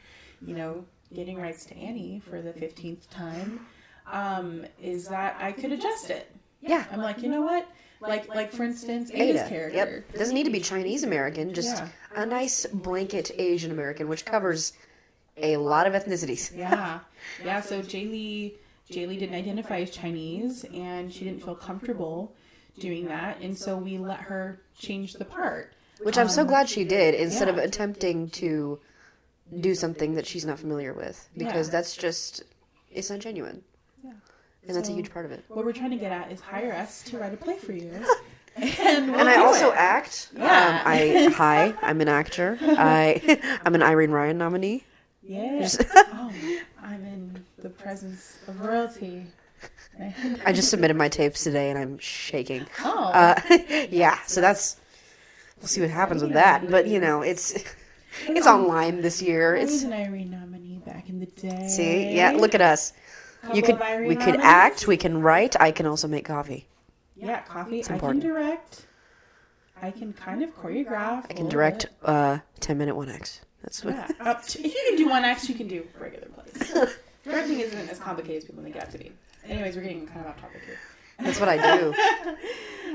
[0.45, 3.65] you know, getting rights to Annie for the fifteenth time,
[4.11, 6.31] um, is that I could adjust it.
[6.61, 6.85] yeah.
[6.91, 7.67] I'm like, you know what?
[8.01, 9.49] Like like for instance, Ada's Ada.
[9.49, 9.77] character.
[9.77, 10.13] Yep.
[10.19, 11.87] Doesn't need to be Chinese American, just Yeah.
[12.15, 14.73] a nice blanket Asian American, which covers
[15.37, 16.55] a lot of ethnicities.
[16.55, 16.99] Yeah,
[17.43, 17.61] yeah.
[17.61, 18.53] So Jaylee,
[18.89, 22.33] Jaylee didn't identify as Chinese, and she didn't feel comfortable
[22.79, 25.73] doing that, and so we let her change the part.
[26.03, 28.79] Which I'm so glad she did, instead of attempting to
[29.61, 31.71] do something that she's not familiar with, because Yeah.
[31.71, 32.43] that's just
[32.91, 33.63] it's not genuine,
[34.03, 34.11] Yeah.
[34.67, 35.43] and that's a huge part of it.
[35.49, 37.91] What we're trying to get at is hire us to write a play for you,
[38.55, 39.75] and we'll and I also it.
[39.77, 40.29] act.
[40.35, 40.43] Yeah.
[40.43, 42.57] Um, I hi, I'm an actor.
[42.61, 44.83] I I'm an Irene Ryan nominee.
[45.27, 45.59] Yeah.
[45.61, 46.31] Just- oh,
[46.81, 49.25] I'm in the presence of royalty.
[50.45, 52.65] I just submitted my tapes today, and I'm shaking.
[52.83, 53.39] oh, Uh,
[53.89, 54.75] yeah, so that's
[55.59, 56.69] we'll see what happens with that.
[56.69, 57.63] But you know, it's
[58.27, 59.55] it's online this year.
[59.55, 61.67] It's an Irene nominee back in the day.
[61.67, 62.91] see, yeah, look at us.
[63.53, 65.55] You Couple could of Irene we could act, we can write.
[65.59, 66.67] I can also make coffee.
[67.15, 67.79] Yeah, coffee.
[67.79, 68.85] It's I can direct.
[69.81, 71.25] I can kind of choreograph.
[71.29, 73.41] I can direct uh, ten minute one-acts.
[73.65, 73.95] That's what.
[73.95, 76.93] Yeah, up to, if you can do one-acts, you can do regular plays.
[77.23, 79.11] Directing isn't as complicated as people make it out to be.
[79.47, 80.77] Anyways, we're getting kind of off topic here.
[81.19, 81.93] That's what I do.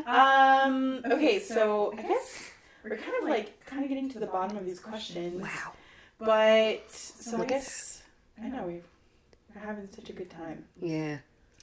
[0.06, 1.02] Um.
[1.04, 2.50] Okay, so I guess
[2.82, 5.42] we're kind of like kind of getting to the bottom of these questions.
[5.42, 5.72] Wow.
[6.18, 8.02] But so I guess
[8.42, 11.18] I know we're having such a good time Yeah.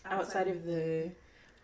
[0.05, 1.09] outside of the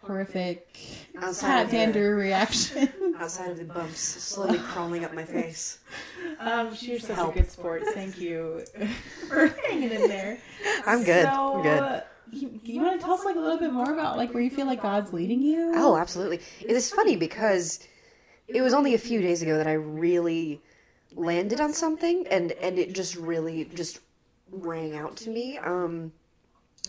[0.03, 0.75] horrific
[1.21, 2.89] Outside Pat of the- dander reaction.
[3.19, 5.79] Outside of the bumps slowly crawling up my face.
[6.39, 7.35] Um, you're such Help.
[7.35, 7.83] a good sport.
[7.93, 8.63] Thank you
[9.29, 10.39] for hanging in there.
[10.85, 11.25] I'm good.
[11.25, 12.03] So, I'm good.
[12.31, 14.49] You, you want to tell us like a little bit more about like where you
[14.49, 15.71] feel like God's leading you?
[15.75, 16.39] Oh, absolutely.
[16.61, 17.79] It is funny because
[18.47, 20.61] it was only a few days ago that I really
[21.15, 23.99] landed on something and and it just really just
[24.51, 25.59] rang out to me.
[25.59, 26.11] Um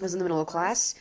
[0.01, 0.95] I was in the middle of class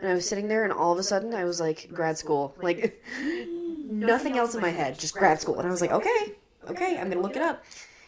[0.00, 2.54] and I was sitting there and all of a sudden I was like grad school.
[2.62, 3.02] Like
[3.90, 5.58] nothing else in my head, just grad school.
[5.58, 6.34] And I was like, "Okay.
[6.68, 7.64] Okay, I'm going to look it up."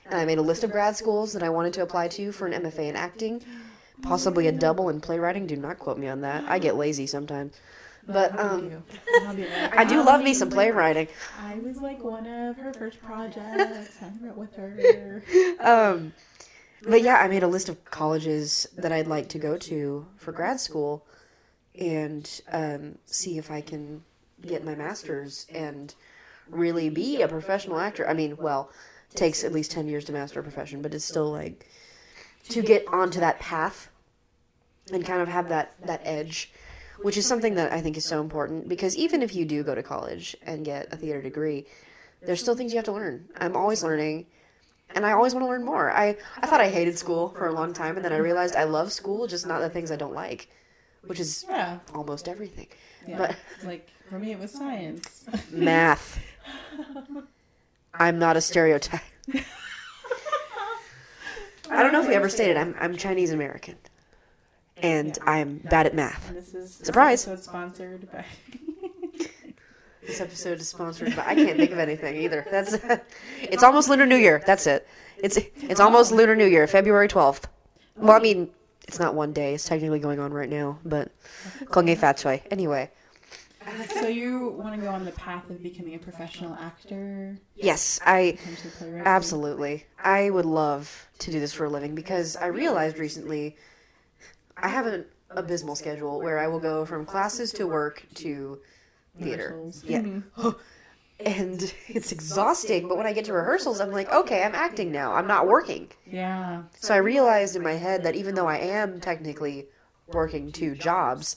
[0.06, 2.46] And I made a list of grad schools that I wanted to apply to for
[2.46, 3.42] an MFA in acting,
[4.02, 5.46] possibly a double in playwriting.
[5.46, 6.44] Do not quote me on that.
[6.48, 7.58] I get lazy sometimes.
[8.06, 8.82] But um
[9.26, 11.08] I'll be like, I do love me some playwriting.
[11.40, 13.96] I was like one of her first projects.
[14.02, 15.22] I wrote with her.
[15.60, 16.12] Um,
[16.82, 20.32] but yeah, I made a list of colleges that I'd like to go to for
[20.32, 21.06] grad school,
[21.78, 24.02] and um, see if I can
[24.40, 25.94] get my master's and
[26.48, 28.08] really be a professional actor.
[28.08, 28.70] I mean, well,
[29.14, 31.66] takes at least ten years to master a profession, but it's still like
[32.48, 33.88] to get onto that path
[34.92, 36.52] and kind of have that that edge.
[37.00, 39.74] Which is something that I think is so important because even if you do go
[39.74, 41.66] to college and get a theater degree,
[42.20, 43.28] there's still things you have to learn.
[43.40, 44.26] I'm always learning
[44.94, 45.90] and I always want to learn more.
[45.90, 48.64] I, I thought I hated school for a long time, and then I realized I
[48.64, 50.48] love school, just not the things I don't like,
[51.06, 51.78] which is Yeah.
[51.94, 52.68] almost everything.
[53.06, 53.18] yeah.
[53.18, 55.24] But like for me, it was science.
[55.50, 56.18] math.
[57.94, 59.00] I'm not a stereotype.
[61.70, 63.76] I don't know if we ever stated I'm I'm Chinese American,
[64.76, 66.28] and I'm bad at math.
[66.28, 67.26] And this is Surprise.
[67.26, 68.24] This episode is sponsored by.
[70.06, 72.44] This episode is sponsored, but I can't think of anything either.
[72.50, 72.76] That's
[73.40, 74.42] it's almost Lunar New Year.
[74.46, 74.86] That's it.
[75.18, 77.46] It's it's almost Lunar New Year, February twelfth.
[77.96, 78.50] Well, I mean,
[78.92, 79.54] it's not one day.
[79.54, 81.10] It's technically going on right now, but
[81.70, 82.42] Kung Hei Fat Choy.
[82.50, 82.90] Anyway,
[83.88, 87.38] so you want to go on the path of becoming a professional actor?
[87.56, 88.36] yes, I
[89.06, 89.86] absolutely.
[89.98, 93.56] I would love to do this for a living because I realized recently
[94.58, 98.58] I have an abysmal schedule where I will go from classes to work to
[99.18, 99.58] theater.
[99.84, 100.02] Yeah.
[100.02, 100.50] Mm-hmm.
[101.24, 105.12] And it's exhausting, but when I get to rehearsals, I'm like, okay, I'm acting now.
[105.12, 105.90] I'm not working.
[106.06, 106.62] Yeah.
[106.78, 109.66] So I realized in my head that even though I am technically
[110.06, 111.36] working two jobs,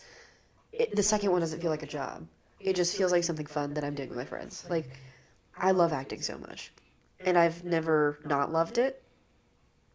[0.71, 2.27] it, the second one doesn't feel like a job.
[2.59, 4.65] It just feels like something fun that I'm doing with my friends.
[4.69, 4.89] Like,
[5.57, 6.71] I love acting so much.
[7.19, 9.01] And I've never not loved it.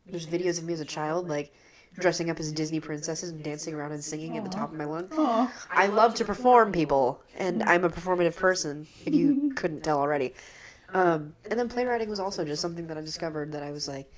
[0.07, 1.53] There's videos of me as a child, like,
[1.99, 4.85] dressing up as Disney princesses and dancing around and singing at the top of my
[4.85, 5.11] lungs.
[5.71, 8.87] I love to perform, people, and I'm a performative person.
[9.05, 10.35] If you couldn't tell already,
[10.93, 14.11] um, and then playwriting was also just something that I discovered that I was like,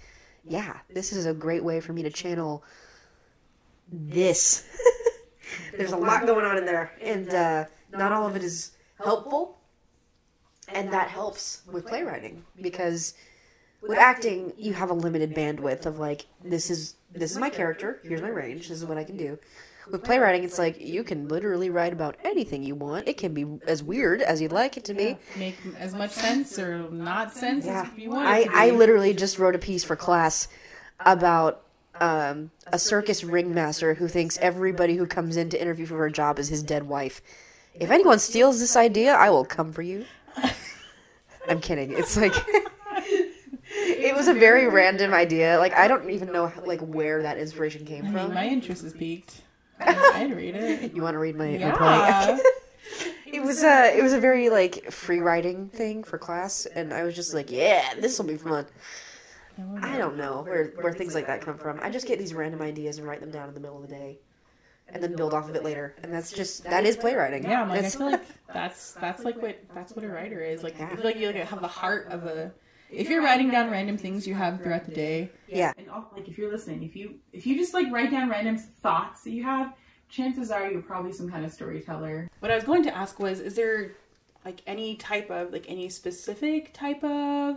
[0.44, 2.64] yeah, this is a great way for me to channel
[3.90, 4.64] this.
[5.76, 9.58] There's a lot going on in there, and uh, not all of it is helpful,
[10.68, 13.14] and that helps with playwriting because
[13.82, 18.00] with acting you have a limited bandwidth of like this is this is my character.
[18.02, 18.68] Here's my range.
[18.68, 19.38] This is what i can do.
[19.90, 23.08] With playwriting it's like you can literally write about anything you want.
[23.08, 25.16] It can be as weird as you'd like it to be.
[25.36, 27.88] Make as much sense or not sense yeah.
[27.90, 28.26] as you want.
[28.28, 30.48] i i literally just wrote a piece for class
[31.00, 31.64] about
[32.00, 36.38] um, a circus ringmaster who thinks everybody who comes in to interview for a job
[36.38, 37.20] is his dead wife.
[37.74, 40.04] If anyone steals this idea i will come for you.
[41.48, 41.92] I'm kidding.
[41.92, 42.34] It's like
[43.84, 47.84] it was a very random idea like i don't even know like where that inspiration
[47.84, 49.42] came I from my interest is piqued.
[49.80, 50.94] I'd read it.
[50.94, 52.38] you want to read my, my play Yeah.
[53.26, 57.02] it was a it was a very like free writing thing for class and i
[57.02, 58.66] was just like yeah this will be fun
[59.80, 62.60] i don't know where where things like that come from i just get these random
[62.62, 64.18] ideas and write them down in the middle of the day
[64.88, 67.68] and then build off of it later and that's just that is playwriting Yeah, I'm
[67.68, 70.62] like, I feel like that's that's like what that's what a writer is.
[70.62, 72.52] Like, I feel like you like have the heart of a.
[72.92, 76.28] If you're writing down random things you have throughout the day, yeah and all, like
[76.28, 79.42] if you're listening, if you if you just like write down random thoughts that you
[79.42, 79.74] have,
[80.08, 82.28] chances are you're probably some kind of storyteller.
[82.40, 83.92] What I was going to ask was, is there
[84.44, 87.56] like any type of like any specific type of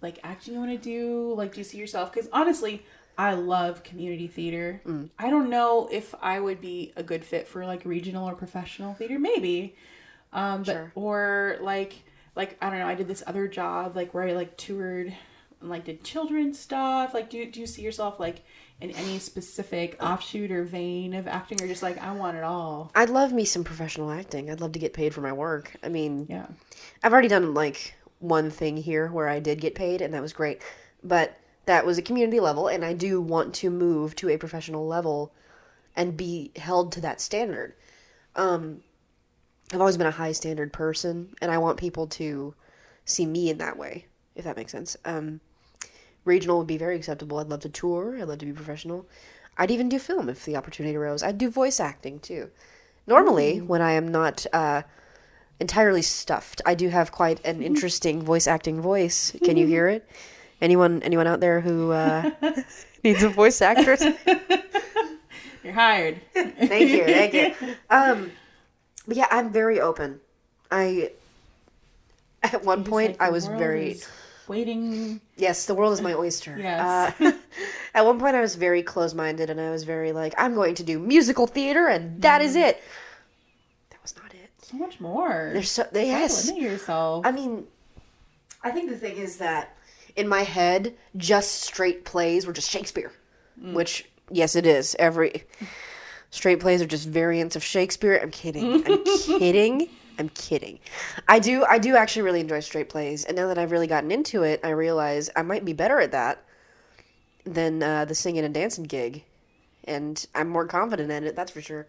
[0.00, 1.34] like acting you want to do?
[1.36, 2.12] Like, do you see yourself?
[2.12, 2.84] Because honestly,
[3.18, 4.80] I love community theater.
[5.18, 8.94] I don't know if I would be a good fit for like regional or professional
[8.94, 9.18] theater.
[9.18, 9.76] Maybe,
[10.32, 10.92] um, but Sure.
[10.94, 12.04] or like
[12.36, 12.86] like I don't know.
[12.86, 15.14] I did this other job like where I like toured
[15.60, 17.14] and like did children's stuff.
[17.14, 18.44] Like, do you, do you see yourself like
[18.80, 22.90] in any specific offshoot or vein of acting, or just like I want it all?
[22.96, 25.88] i'd love me some professional acting i'd love to get paid for my work i
[25.88, 26.46] mean Yeah.
[27.02, 30.32] I've already done like one thing here where I did get paid, and that was
[30.32, 30.60] great.
[31.02, 34.86] But that was a community level, and I do want to move to a professional
[34.86, 35.32] level
[35.94, 37.74] and be held to that standard.
[38.34, 38.80] Um,
[39.72, 42.54] I've always been a high standard person, and I want people to
[43.04, 44.96] see me in that way, if that makes sense.
[45.04, 45.40] Um,
[46.24, 47.38] regional would be very acceptable.
[47.38, 48.16] I'd love to tour.
[48.18, 49.06] I'd love to be professional.
[49.56, 51.22] I'd even do film if the opportunity arose.
[51.22, 52.50] I'd do voice acting too.
[53.06, 54.82] Normally, when I am not uh,
[55.60, 59.32] entirely stuffed, I do have quite an interesting voice acting voice.
[59.44, 60.08] Can you hear it?
[60.60, 62.30] Anyone, anyone out there who uh,
[63.04, 64.02] needs a voice actress?
[65.62, 66.20] You're hired.
[66.32, 67.74] thank you, thank you.
[67.90, 68.32] Um,
[69.06, 70.20] yeah, I'm very open.
[70.70, 71.12] I
[72.42, 74.00] at one point like I was very
[74.48, 75.20] waiting.
[75.36, 76.56] yes, the world is my oyster.
[76.58, 77.14] Yes.
[77.20, 77.32] Uh,
[77.94, 80.74] at one point I was very close minded, and I was very like, I'm going
[80.76, 82.82] to do musical theater, and that is it.
[83.90, 84.50] That was not it.
[84.62, 85.50] So much more.
[85.52, 86.48] There's so Don't yes.
[86.48, 87.26] limit yourself.
[87.26, 87.66] I mean,
[88.62, 89.76] I think the thing is that
[90.16, 93.12] in my head, just straight plays were just Shakespeare,
[93.60, 94.96] which yes, it is.
[94.98, 95.44] Every
[96.34, 98.18] straight plays are just variants of Shakespeare.
[98.20, 98.84] I'm kidding.
[98.86, 99.88] I'm kidding.
[100.18, 100.80] I'm kidding.
[101.28, 101.64] I do.
[101.64, 104.60] I do actually really enjoy straight plays, and now that I've really gotten into it,
[104.64, 106.44] I realize I might be better at that
[107.44, 109.24] than uh, the singing and dancing gig,
[109.84, 111.36] and I'm more confident in it.
[111.36, 111.86] That's for sure.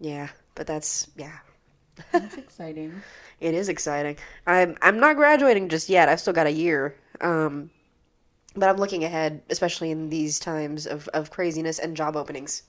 [0.00, 1.38] Yeah, but that's yeah.
[2.12, 3.02] That's exciting.
[3.40, 4.16] It is exciting.
[4.46, 6.08] I'm I'm not graduating just yet.
[6.08, 6.94] I've still got a year.
[7.20, 7.70] Um,
[8.56, 12.62] but I'm looking ahead, especially in these times of, of craziness and job openings.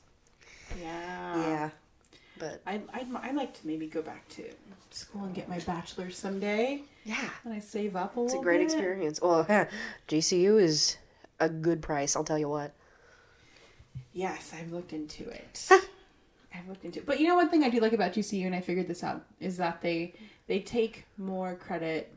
[0.80, 1.38] Yeah.
[1.38, 1.70] Yeah.
[2.38, 4.44] But I'd, I'd, I'd like to maybe go back to
[4.92, 8.58] school and get my bachelor's someday yeah, And I save up a it's a great
[8.60, 8.64] bit.
[8.66, 9.22] experience.
[9.22, 9.46] Well,
[10.08, 10.98] GCU is
[11.40, 12.74] a good price, I'll tell you what.
[14.12, 15.70] Yes, I've looked into it.
[16.54, 17.06] I've looked into it.
[17.06, 19.24] But you know one thing I do like about GCU and I figured this out
[19.40, 20.14] is that they
[20.48, 22.14] they take more credit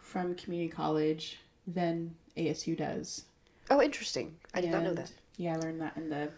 [0.00, 3.24] from community college than ASU does.
[3.70, 4.36] Oh, interesting.
[4.54, 5.12] I did not know that.
[5.36, 6.30] Yeah, I learned that in the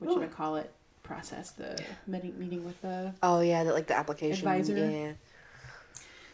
[0.00, 0.72] what you call it
[1.02, 4.46] process, the meeting meeting with the Oh yeah, that like the application.
[4.48, 4.76] Advisor.
[4.76, 5.12] Yeah.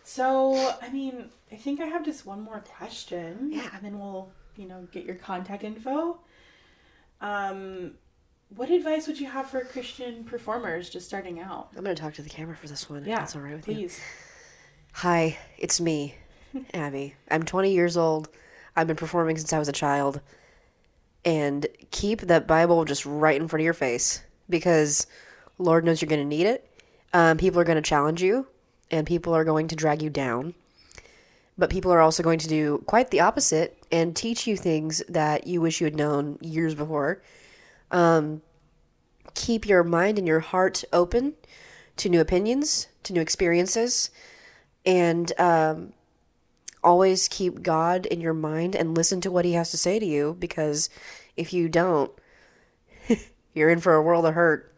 [0.05, 3.51] So, I mean, I think I have just one more question.
[3.53, 3.69] Yeah.
[3.75, 6.21] And then we'll, you know, get your contact info.
[7.21, 7.95] Um,
[8.55, 11.71] what advice would you have for Christian performers just starting out?
[11.77, 13.05] I'm going to talk to the camera for this one.
[13.05, 13.75] Yeah, That's all right with you.
[13.75, 14.01] please.
[14.93, 16.15] Hi, it's me,
[16.75, 17.15] Abby.
[17.29, 18.29] I'm 20 years old.
[18.77, 20.21] I've been performing since I was a child.
[21.27, 25.07] And keep that Bible just right in front of your face because
[25.59, 26.71] Lord knows you're going to need it.
[27.13, 28.47] Um, people are going to challenge you
[28.91, 30.55] and people are going to drag you down.
[31.59, 35.47] But people are also going to do quite the opposite and teach you things that
[35.47, 37.23] you wish you had known years before.
[37.91, 38.43] Um,
[39.35, 41.35] keep your mind and your heart open
[41.97, 44.11] to new opinions, to new experiences
[44.87, 45.93] and um,
[46.87, 50.07] always keep God in your mind and listen to what He has to say to
[50.07, 50.89] you because
[51.37, 52.13] if you don't,
[53.55, 54.73] you're in for a world of hurt.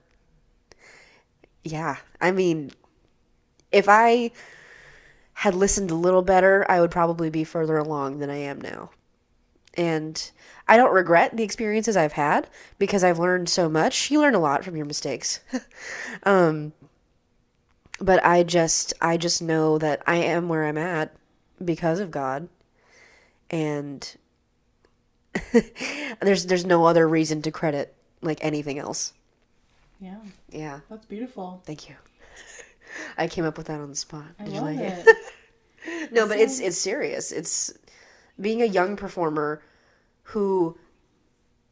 [1.63, 2.73] Yeah, I mean,
[3.71, 4.31] if I
[5.35, 8.91] had listened a little better, I would probably be further along than I am now.
[9.75, 10.31] And
[10.67, 12.49] I don't regret the experiences I've had
[12.79, 14.11] because I've learned so much.
[14.11, 15.41] You learn a lot from your mistakes.
[16.23, 16.73] um,
[18.01, 21.15] but I just I just know that I am where I'm at
[21.65, 22.49] because of God.
[23.51, 24.17] And
[26.21, 29.13] there's there's no other reason to credit like anything else.
[30.01, 30.19] Yeah,
[30.51, 31.63] Yeah, that's beautiful.
[31.65, 31.97] thank you.
[33.19, 34.27] I came up with that on the spot.
[34.39, 35.05] I Did you like it?
[35.07, 35.17] it.
[36.13, 37.33] No, but it's it's serious.
[37.33, 37.73] It's
[38.39, 39.63] being a young performer
[40.25, 40.77] who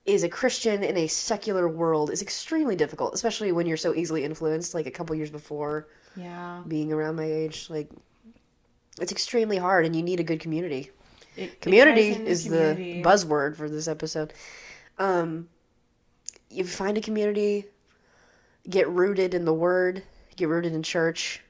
[0.07, 4.25] is a Christian in a secular world is extremely difficult, especially when you're so easily
[4.25, 5.89] influenced like a couple years before.
[6.17, 6.63] yeah.
[6.67, 7.91] being around my age like
[9.01, 10.91] it's extremely hard and you need a good community.
[11.37, 13.03] It- it community into is community.
[13.03, 14.33] the buzzword for this episode.
[14.99, 15.49] Um
[16.51, 17.67] you find a community
[18.69, 20.03] get rooted in the word
[20.37, 21.41] get rooted in church.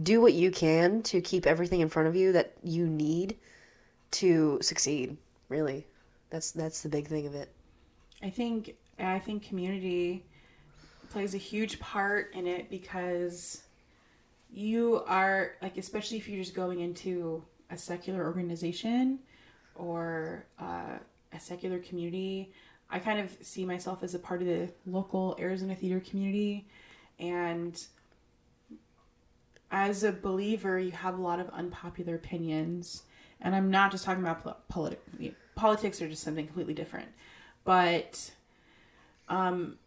[0.00, 3.36] Do what you can to keep everything in front of you that you need
[4.12, 5.16] to succeed
[5.48, 5.86] really.
[6.30, 7.50] That's that's the big thing of it.
[8.22, 10.24] I think I think community
[11.10, 13.62] plays a huge part in it because
[14.52, 19.18] you are like especially if you're just going into a secular organization
[19.74, 20.98] or uh,
[21.32, 22.52] a secular community
[22.90, 26.66] i kind of see myself as a part of the local arizona theater community.
[27.18, 27.82] And
[29.70, 33.04] as a believer you have a lot of unpopular opinions.
[33.40, 37.08] And i'm not just talking about pol- politi- politics are just something completely different.
[37.64, 38.32] But
[39.28, 39.78] um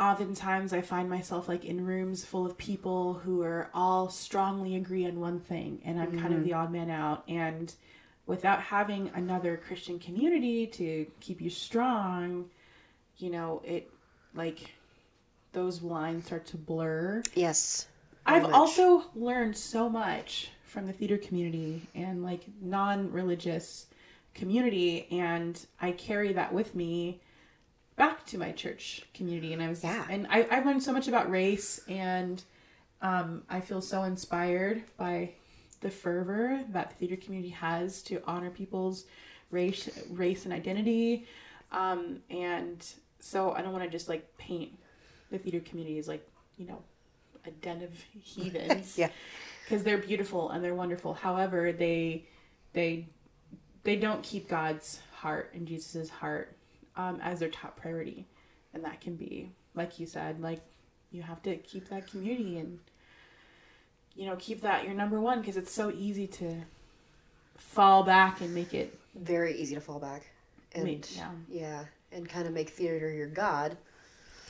[0.00, 5.06] oftentimes I find myself like in rooms full of people who are all strongly agree
[5.06, 6.44] on one thing and I'm kind of mm-hmm.
[6.44, 7.72] the odd man out and
[8.26, 12.46] without having another Christian community to keep you strong,
[13.18, 13.90] you know, it
[14.34, 14.72] like
[15.52, 17.22] those lines start to blur.
[17.34, 17.86] yes
[18.24, 18.52] I've much.
[18.52, 23.86] also learned so much from the theater community and like non-religious
[24.34, 27.20] community and I carry that with me
[28.00, 30.06] back to my church community and I was Yeah.
[30.08, 32.42] and I, I've learned so much about race and
[33.02, 35.34] um, I feel so inspired by
[35.82, 39.04] the fervor that the theater community has to honor people's
[39.50, 41.26] race race and identity
[41.72, 42.78] um, and
[43.20, 44.72] so I don't want to just like paint
[45.30, 46.26] the theater community as like
[46.56, 46.82] you know
[47.46, 47.92] a den of
[48.22, 49.10] heathens yeah
[49.70, 51.14] because they're beautiful and they're wonderful.
[51.14, 52.26] However, they
[52.72, 53.06] they
[53.84, 56.56] they don't keep God's heart and Jesus's heart
[56.96, 58.26] um, as their top priority,
[58.74, 60.60] and that can be like you said, like
[61.12, 62.78] you have to keep that community and
[64.16, 66.54] you know keep that your number one because it's so easy to
[67.56, 70.30] fall back and make it very easy to fall back
[70.72, 71.30] and Make- yeah.
[71.48, 73.76] yeah and kind of make theater your god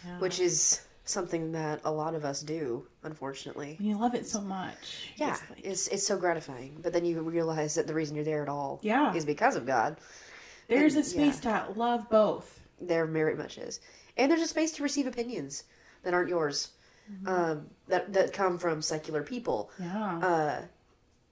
[0.07, 0.19] yeah.
[0.19, 4.41] which is something that a lot of us do unfortunately when you love it so
[4.41, 5.11] much.
[5.17, 8.25] yeah it's like- it's it's so gratifying but then you realize that the reason you're
[8.25, 9.15] there at all Yeah.
[9.15, 9.97] is because of god
[10.71, 12.61] there's a space to love both.
[12.81, 13.81] there very much is.
[14.17, 15.65] And there's a space to receive opinions
[16.03, 16.71] that aren't yours
[17.27, 19.71] um, that that come from secular people.
[19.79, 20.19] Yeah.
[20.19, 20.63] uh,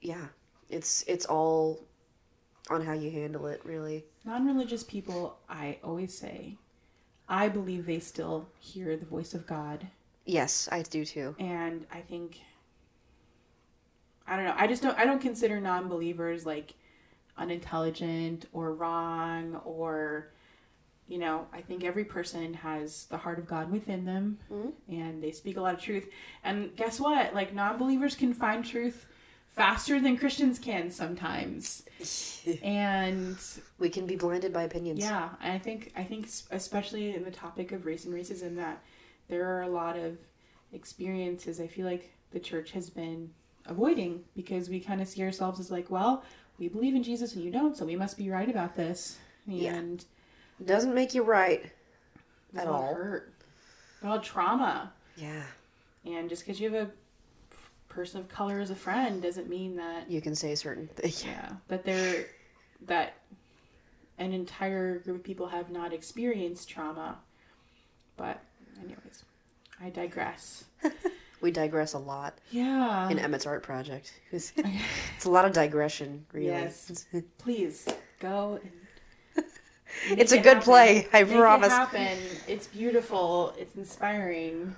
[0.01, 0.25] yeah.
[0.69, 1.81] It's it's all
[2.69, 4.05] on how you handle it really.
[4.25, 6.57] Non religious people, I always say,
[7.27, 9.87] I believe they still hear the voice of God.
[10.25, 11.35] yes i do too.
[11.39, 12.39] And I think,
[14.27, 16.75] I don't know, I just don't, I don't consider non believers like
[17.39, 20.29] unintelligent or wrong or,
[21.07, 24.69] you know, I think every person has the heart of God within them hmm?
[24.87, 26.07] and they speak a lot of truth.
[26.43, 27.33] And guess what?
[27.33, 29.05] Like non believers can find truth
[29.49, 31.83] faster than Christians can sometimes.
[32.63, 33.37] and
[33.79, 37.31] we can be blinded by opinions yeah, and I think I think especially in the
[37.31, 38.81] topic of race and racism that
[39.27, 40.17] there are a lot of
[40.71, 43.31] experiences I feel like the church has been
[43.65, 46.23] avoiding because we kind of see ourselves as like, well,
[46.59, 49.17] we believe in Jesus and you don't, so we must be right about this.
[49.45, 49.73] Yeah.
[49.75, 50.03] And
[50.63, 51.71] doesn't make you right
[52.55, 52.93] At all.
[52.93, 53.33] hurt,
[54.03, 55.43] a trauma, Yeah.
[56.05, 56.91] and just because you have a
[57.93, 61.23] person of color as a friend doesn't mean that You can say certain things.
[61.25, 62.25] yeah that they're
[62.85, 63.13] that
[64.19, 67.17] an entire group of people have not experienced trauma.
[68.17, 68.41] But
[68.81, 69.23] anyways,
[69.81, 70.65] I digress.
[71.41, 73.09] We digress a lot Yeah.
[73.09, 74.13] in Emmett's art project.
[74.31, 74.51] It's,
[75.15, 76.47] it's a lot of digression, really.
[76.47, 77.05] Yes.
[77.37, 77.87] Please
[78.19, 78.59] go
[79.35, 79.45] and
[80.11, 80.61] It's a it good happen.
[80.63, 81.67] play, I Make promise.
[81.69, 82.17] It happen.
[82.47, 83.53] It's beautiful.
[83.57, 84.75] It's inspiring.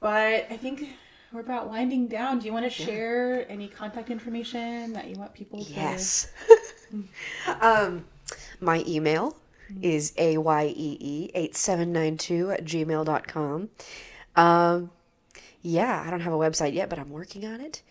[0.00, 0.88] But I think
[1.32, 2.38] we're about winding down.
[2.38, 5.72] Do you want to share any contact information that you want people to?
[5.72, 6.30] Yes.
[7.60, 8.04] um,
[8.60, 9.36] my email
[9.80, 13.68] is E ayeee8792 at gmail.com.
[14.36, 14.90] Um,
[15.62, 17.82] yeah, I don't have a website yet, but I'm working on it.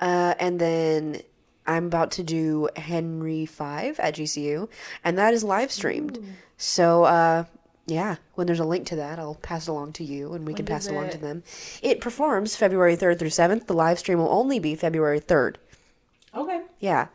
[0.00, 1.20] Uh, and then
[1.66, 4.68] I'm about to do Henry 5 at GCU,
[5.04, 6.18] and that is live streamed.
[6.56, 7.44] So, uh,
[7.86, 10.52] yeah, when there's a link to that, I'll pass it along to you and we
[10.54, 11.42] can pass it along to them.
[11.82, 13.66] It performs February 3rd through 7th.
[13.66, 15.56] The live stream will only be February 3rd.
[16.34, 16.62] Okay.
[16.80, 17.06] Yeah.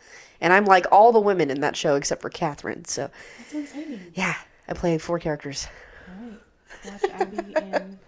[0.42, 2.86] And I'm like all the women in that show except for Catherine.
[2.86, 4.00] So, That's exciting.
[4.16, 4.36] yeah,
[4.68, 5.68] I play four characters.
[6.10, 7.02] All right.
[7.02, 8.00] Watch Abby and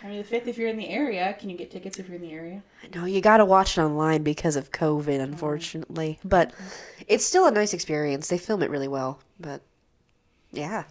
[0.00, 1.36] Henry the Fifth if you're in the area.
[1.38, 2.62] Can you get tickets if you're in the area?
[2.94, 6.18] No, you got to watch it online because of COVID, unfortunately.
[6.24, 6.52] But
[7.06, 8.28] it's still a nice experience.
[8.28, 9.20] They film it really well.
[9.38, 9.60] But
[10.52, 10.84] yeah.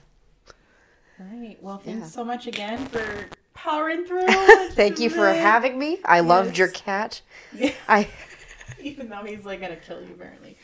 [1.20, 1.58] All right.
[1.62, 2.06] Well, thanks Yeah.
[2.06, 4.28] so much again for powering through.
[4.72, 6.00] Thank you for having me.
[6.06, 7.22] I loved your cat.
[7.54, 7.72] Yeah.
[7.88, 8.08] I
[8.82, 10.56] Even though he's like gonna kill you apparently.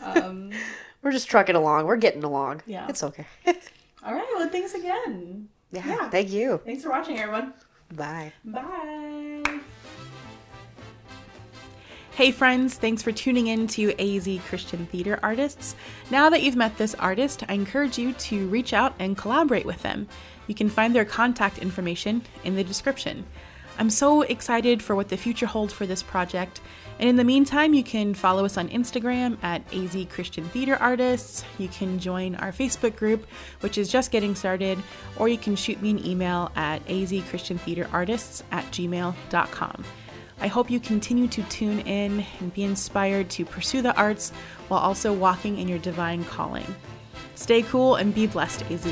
[0.00, 0.50] Um,
[1.02, 1.86] we're just trucking along.
[1.86, 2.62] We're getting along.
[2.64, 2.86] Yeah.
[2.88, 3.26] It's okay.
[4.02, 4.26] all right.
[4.34, 5.48] Well, thanks again.
[5.72, 6.08] yeah, Yeah.
[6.10, 6.60] Thank you.
[6.64, 7.52] Thanks for watching, everyone.
[7.94, 8.32] Bye.
[8.44, 9.60] Bye.
[12.12, 15.76] Hey friends, thanks for tuning in to AZ Christian Theater Artists.
[16.10, 19.82] Now that you've met this artist, I encourage you to reach out and collaborate with
[19.82, 20.08] them.
[20.48, 23.24] You can find their contact information in the description.
[23.78, 26.60] I'm so excited for what the future holds for this project.
[26.98, 31.44] And in the meantime, you can follow us on Instagram at AZ Christian Theater Artists.
[31.58, 33.26] You can join our Facebook group,
[33.60, 34.78] which is just getting started,
[35.16, 39.84] or you can shoot me an email at azchristiantheaterartists at gmail.com.
[40.40, 44.30] I hope you continue to tune in and be inspired to pursue the arts
[44.68, 46.74] while also walking in your divine calling.
[47.34, 48.86] Stay cool and be blessed, AZ.